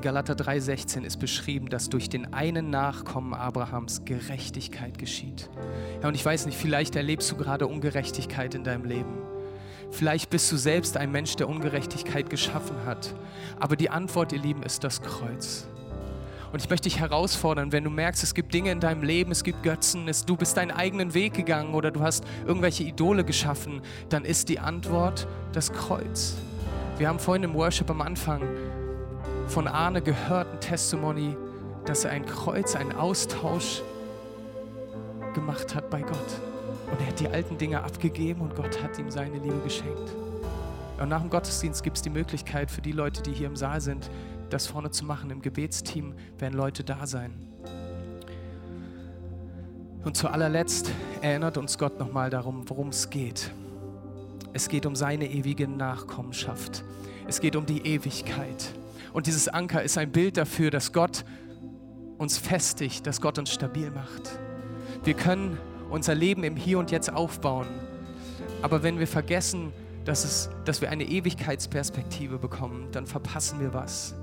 In 0.00 0.04
Galater 0.04 0.34
3:16 0.34 1.04
ist 1.04 1.18
beschrieben, 1.18 1.68
dass 1.68 1.90
durch 1.90 2.08
den 2.08 2.32
einen 2.32 2.70
Nachkommen 2.70 3.34
Abrahams 3.34 4.06
Gerechtigkeit 4.06 4.96
geschieht. 4.96 5.50
Ja, 6.00 6.08
und 6.08 6.14
ich 6.14 6.24
weiß 6.24 6.46
nicht, 6.46 6.56
vielleicht 6.56 6.96
erlebst 6.96 7.30
du 7.30 7.36
gerade 7.36 7.66
Ungerechtigkeit 7.66 8.54
in 8.54 8.64
deinem 8.64 8.86
Leben. 8.86 9.18
Vielleicht 9.90 10.30
bist 10.30 10.50
du 10.50 10.56
selbst 10.56 10.96
ein 10.96 11.12
Mensch, 11.12 11.36
der 11.36 11.50
Ungerechtigkeit 11.50 12.30
geschaffen 12.30 12.76
hat. 12.86 13.14
Aber 13.58 13.76
die 13.76 13.90
Antwort, 13.90 14.32
ihr 14.32 14.38
Lieben, 14.38 14.62
ist 14.62 14.84
das 14.84 15.02
Kreuz. 15.02 15.68
Und 16.50 16.62
ich 16.62 16.70
möchte 16.70 16.88
dich 16.88 16.98
herausfordern, 16.98 17.70
wenn 17.70 17.84
du 17.84 17.90
merkst, 17.90 18.22
es 18.22 18.32
gibt 18.32 18.54
Dinge 18.54 18.72
in 18.72 18.80
deinem 18.80 19.02
Leben, 19.02 19.30
es 19.30 19.44
gibt 19.44 19.62
Götzen, 19.62 20.08
es, 20.08 20.24
du 20.24 20.34
bist 20.34 20.56
deinen 20.56 20.70
eigenen 20.70 21.12
Weg 21.12 21.34
gegangen 21.34 21.74
oder 21.74 21.90
du 21.90 22.00
hast 22.00 22.24
irgendwelche 22.46 22.84
Idole 22.84 23.22
geschaffen, 23.22 23.82
dann 24.08 24.24
ist 24.24 24.48
die 24.48 24.60
Antwort 24.60 25.28
das 25.52 25.70
Kreuz. 25.70 26.36
Wir 26.96 27.08
haben 27.08 27.18
vorhin 27.18 27.44
im 27.44 27.52
Worship 27.52 27.90
am 27.90 28.00
Anfang 28.00 28.40
von 29.50 29.66
Arne 29.66 30.00
gehört, 30.00 30.46
ein 30.52 30.60
Testimony, 30.60 31.36
dass 31.84 32.04
er 32.04 32.12
ein 32.12 32.24
Kreuz, 32.24 32.76
einen 32.76 32.92
Austausch 32.92 33.82
gemacht 35.34 35.74
hat 35.74 35.90
bei 35.90 36.02
Gott. 36.02 36.40
Und 36.90 37.00
er 37.00 37.08
hat 37.08 37.18
die 37.18 37.28
alten 37.28 37.58
Dinge 37.58 37.82
abgegeben 37.82 38.42
und 38.42 38.54
Gott 38.54 38.80
hat 38.80 38.96
ihm 38.98 39.10
seine 39.10 39.38
Liebe 39.38 39.58
geschenkt. 39.64 40.12
Und 41.00 41.08
nach 41.08 41.20
dem 41.20 41.30
Gottesdienst 41.30 41.82
gibt 41.82 41.96
es 41.96 42.02
die 42.02 42.10
Möglichkeit 42.10 42.70
für 42.70 42.80
die 42.80 42.92
Leute, 42.92 43.22
die 43.22 43.32
hier 43.32 43.48
im 43.48 43.56
Saal 43.56 43.80
sind, 43.80 44.08
das 44.50 44.68
vorne 44.68 44.92
zu 44.92 45.04
machen. 45.04 45.30
Im 45.30 45.42
Gebetsteam 45.42 46.14
werden 46.38 46.54
Leute 46.54 46.84
da 46.84 47.06
sein. 47.06 47.32
Und 50.04 50.16
zu 50.16 50.28
allerletzt 50.28 50.92
erinnert 51.22 51.58
uns 51.58 51.76
Gott 51.76 51.98
nochmal 51.98 52.30
darum, 52.30 52.68
worum 52.70 52.88
es 52.88 53.10
geht. 53.10 53.50
Es 54.52 54.68
geht 54.68 54.86
um 54.86 54.94
seine 54.94 55.28
ewige 55.28 55.66
Nachkommenschaft. 55.66 56.84
Es 57.26 57.40
geht 57.40 57.56
um 57.56 57.66
die 57.66 57.86
Ewigkeit. 57.86 58.74
Und 59.12 59.26
dieses 59.26 59.48
Anker 59.48 59.82
ist 59.82 59.98
ein 59.98 60.12
Bild 60.12 60.36
dafür, 60.36 60.70
dass 60.70 60.92
Gott 60.92 61.24
uns 62.18 62.38
festigt, 62.38 63.06
dass 63.06 63.20
Gott 63.20 63.38
uns 63.38 63.52
stabil 63.52 63.90
macht. 63.90 64.38
Wir 65.04 65.14
können 65.14 65.58
unser 65.90 66.14
Leben 66.14 66.44
im 66.44 66.56
Hier 66.56 66.78
und 66.78 66.90
Jetzt 66.90 67.12
aufbauen. 67.12 67.66
Aber 68.62 68.82
wenn 68.82 68.98
wir 68.98 69.06
vergessen, 69.06 69.72
dass, 70.04 70.24
es, 70.24 70.50
dass 70.64 70.80
wir 70.80 70.90
eine 70.90 71.04
Ewigkeitsperspektive 71.04 72.38
bekommen, 72.38 72.88
dann 72.92 73.06
verpassen 73.06 73.60
wir 73.60 73.74
was. 73.74 74.14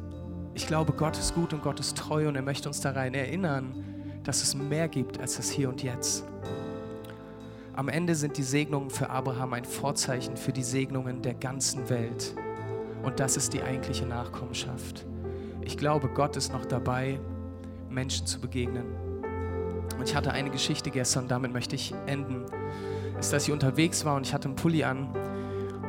Ich 0.54 0.67
glaube, 0.67 0.93
Gott 0.93 1.17
ist 1.17 1.36
gut 1.36 1.54
und 1.54 1.62
Gott 1.62 1.80
ist 1.80 1.97
treu 1.97 2.28
und 2.28 2.36
er 2.36 2.41
möchte 2.41 2.67
uns 2.67 2.82
daran 2.82 3.13
erinnern, 3.13 3.84
dass 4.23 4.41
es 4.43 4.56
mehr 4.56 4.88
gibt 4.88 5.19
als 5.19 5.38
das 5.38 5.50
Hier 5.50 5.69
und 5.69 5.84
Jetzt. 5.84 6.23
Am 7.73 7.89
Ende 7.89 8.15
sind 8.15 8.38
die 8.38 8.43
Segnungen 8.43 8.89
für 8.89 9.10
Abraham 9.10 9.54
ein 9.54 9.65
Vorzeichen 9.65 10.36
für 10.36 10.52
die 10.52 10.63
Segnungen 10.63 11.21
der 11.21 11.36
ganzen 11.36 11.89
Welt. 11.89 12.34
Und 13.08 13.22
das 13.22 13.38
ist 13.38 13.54
die 13.54 13.63
eigentliche 13.63 14.06
Nachkommenschaft. 14.06 15.06
Ich 15.62 15.78
glaube, 15.78 16.10
Gott 16.10 16.36
ist 16.36 16.52
noch 16.52 16.65
dabei, 16.65 17.22
Menschen 17.89 18.28
zu 18.28 18.41
begegnen. 18.41 18.84
Und 19.98 20.10
ich 20.10 20.13
hatte 20.13 20.34
eine 20.34 20.50
Geschichte 20.50 20.91
gestern, 20.91 21.30
damit 21.30 21.54
möchte 21.54 21.74
ich 21.74 21.93
enden. 22.06 22.43
Ist, 23.17 23.32
dass 23.32 23.48
ich 23.48 23.54
unterwegs 23.54 24.04
war 24.04 24.17
und 24.17 24.28
ich 24.28 24.34
hatte 24.34 24.50
einen 24.50 24.58
Pulli 24.58 24.84
an 24.84 25.08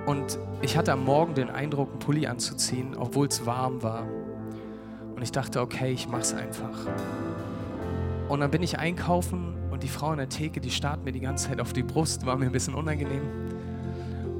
Und 0.06 0.38
ich 0.62 0.76
hatte 0.78 0.92
am 0.92 1.04
Morgen 1.04 1.34
den 1.34 1.50
Eindruck, 1.50 1.90
einen 1.90 1.98
Pulli 1.98 2.28
anzuziehen, 2.28 2.94
obwohl 2.96 3.26
es 3.26 3.44
warm 3.44 3.82
war. 3.82 4.06
Und 5.16 5.20
ich 5.20 5.32
dachte, 5.32 5.60
okay, 5.60 5.90
ich 5.90 6.06
mach's 6.06 6.32
einfach. 6.32 6.86
Und 8.28 8.38
dann 8.38 8.52
bin 8.52 8.62
ich 8.62 8.78
einkaufen 8.78 9.56
und 9.72 9.82
die 9.82 9.88
Frau 9.88 10.12
in 10.12 10.18
der 10.18 10.28
Theke, 10.28 10.60
die 10.60 10.70
starrt 10.70 11.04
mir 11.04 11.10
die 11.10 11.18
ganze 11.18 11.48
Zeit 11.48 11.60
auf 11.60 11.72
die 11.72 11.82
Brust, 11.82 12.24
war 12.26 12.36
mir 12.36 12.46
ein 12.46 12.52
bisschen 12.52 12.76
unangenehm. 12.76 13.47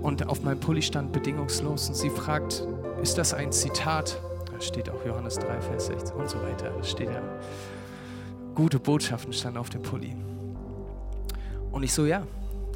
Und 0.02 0.28
auf 0.28 0.42
meinem 0.42 0.60
Pulli 0.60 0.82
stand 0.82 1.12
bedingungslos 1.12 1.88
und 1.88 1.96
sie 1.96 2.10
fragt, 2.10 2.66
ist 3.02 3.18
das 3.18 3.34
ein 3.34 3.52
Zitat? 3.52 4.20
Da 4.52 4.60
steht 4.60 4.90
auch 4.90 5.04
Johannes 5.04 5.38
3, 5.38 5.60
Vers 5.60 5.86
16 5.86 6.16
und 6.16 6.28
so 6.28 6.40
weiter. 6.42 6.70
Da 6.70 6.84
steht 6.84 7.10
ja, 7.10 7.22
gute 8.54 8.78
Botschaften 8.78 9.32
standen 9.32 9.58
auf 9.58 9.70
dem 9.70 9.82
Pulli. 9.82 10.14
Und 11.70 11.82
ich 11.82 11.92
so, 11.92 12.06
ja, 12.06 12.26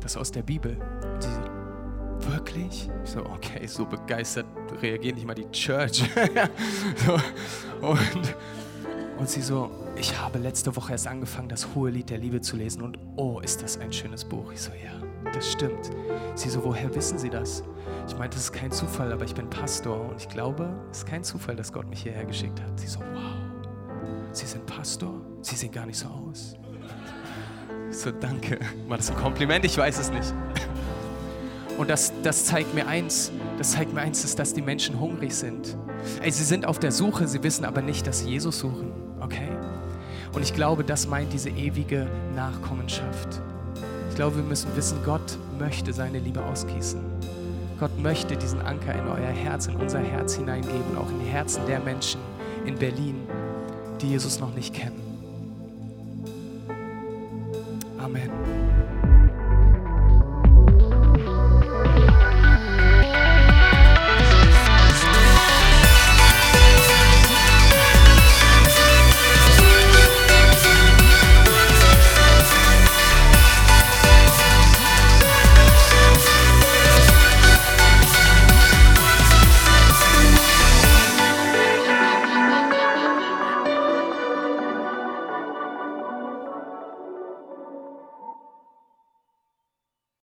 das 0.01 0.13
ist 0.13 0.17
aus 0.17 0.31
der 0.31 0.43
Bibel. 0.43 0.77
Und 1.15 1.23
sie 1.23 1.29
so, 1.29 2.33
wirklich? 2.33 2.91
Ich 3.05 3.11
so, 3.11 3.21
okay, 3.21 3.67
so 3.67 3.85
begeistert 3.85 4.47
reagiert 4.81 5.17
nicht 5.17 5.27
mal 5.27 5.35
die 5.35 5.51
Church. 5.51 6.05
so, 7.07 7.15
und, 7.87 8.35
und 9.19 9.29
sie 9.29 9.43
so, 9.43 9.71
ich 9.97 10.19
habe 10.19 10.39
letzte 10.39 10.75
Woche 10.75 10.93
erst 10.93 11.07
angefangen, 11.07 11.49
das 11.49 11.75
hohe 11.75 11.91
Lied 11.91 12.11
der 12.11 12.19
Liebe 12.19 12.41
zu 12.41 12.57
lesen 12.57 12.83
und 12.83 12.99
oh, 13.17 13.41
ist 13.41 13.63
das 13.63 13.79
ein 13.79 13.93
schönes 13.93 14.25
Buch. 14.25 14.53
Ich 14.53 14.61
so, 14.61 14.73
ja, 14.73 14.93
das 15.33 15.53
stimmt. 15.53 15.91
Sie 16.35 16.49
so, 16.49 16.65
woher 16.65 16.95
wissen 16.95 17.19
Sie 17.19 17.31
das? 17.31 17.63
Ich 18.09 18.17
meinte, 18.17 18.37
das 18.37 18.45
ist 18.45 18.53
kein 18.53 18.73
Zufall, 18.73 19.13
aber 19.13 19.25
ich 19.25 19.35
bin 19.35 19.49
Pastor 19.49 20.11
und 20.11 20.21
ich 20.21 20.29
glaube, 20.29 20.75
es 20.91 20.99
ist 20.99 21.07
kein 21.07 21.23
Zufall, 21.23 21.57
dass 21.57 21.73
Gott 21.73 21.89
mich 21.89 22.03
hierher 22.03 22.25
geschickt 22.25 22.61
hat. 22.61 22.79
Sie 22.79 22.87
so, 22.87 23.01
wow, 23.01 23.53
Sie 24.33 24.47
sind 24.47 24.65
Pastor? 24.67 25.21
Sie 25.43 25.57
sehen 25.57 25.71
gar 25.71 25.87
nicht 25.87 25.99
so 25.99 26.09
aus. 26.09 26.55
Ich 27.91 27.99
so, 27.99 28.11
danke. 28.11 28.59
War 28.89 28.97
das 28.97 29.11
ein 29.11 29.17
Kompliment? 29.17 29.65
Ich 29.65 29.77
weiß 29.77 29.99
es 29.99 30.11
nicht. 30.11 30.33
Und 31.77 31.91
das, 31.91 32.13
das 32.23 32.47
zeigt 32.47 32.75
mir 32.75 32.87
eins, 32.87 33.33
das 33.59 33.73
zeigt 33.73 33.93
mir 33.93 34.01
eins, 34.01 34.25
ist, 34.25 34.39
dass 34.39 34.55
die 34.55 34.63
Menschen 34.63 34.99
hungrig 34.99 35.35
sind. 35.35 35.77
Ey, 36.23 36.31
sie 36.31 36.45
sind 36.45 36.67
auf 36.67 36.79
der 36.79 36.93
Suche, 36.93 37.27
sie 37.29 37.43
wissen 37.43 37.65
aber 37.65 37.83
nicht, 37.83 38.07
dass 38.07 38.21
sie 38.21 38.31
Jesus 38.31 38.59
suchen. 38.59 39.02
Okay? 39.25 39.49
Und 40.33 40.43
ich 40.43 40.55
glaube, 40.55 40.85
das 40.85 41.07
meint 41.07 41.33
diese 41.33 41.51
ewige 41.51 42.09
Nachkommenschaft. 42.35 43.41
Ich 44.09 44.17
glaube, 44.17 44.37
wir 44.37 44.43
müssen 44.43 44.75
wissen, 44.77 44.99
Gott 45.05 45.39
möchte 45.59 45.93
seine 45.93 46.19
Liebe 46.19 46.43
ausgießen. 46.45 47.01
Gott 47.79 47.99
möchte 47.99 48.37
diesen 48.37 48.61
Anker 48.61 48.95
in 48.95 49.09
euer 49.09 49.33
Herz, 49.33 49.67
in 49.67 49.77
unser 49.77 49.99
Herz 49.99 50.35
hineingeben, 50.35 50.97
auch 50.97 51.11
in 51.11 51.21
die 51.21 51.27
Herzen 51.27 51.67
der 51.67 51.81
Menschen 51.81 52.21
in 52.65 52.77
Berlin, 52.77 53.17
die 54.01 54.11
Jesus 54.11 54.39
noch 54.39 54.55
nicht 54.55 54.75
kennen. 54.75 55.01
Amen. 57.99 58.62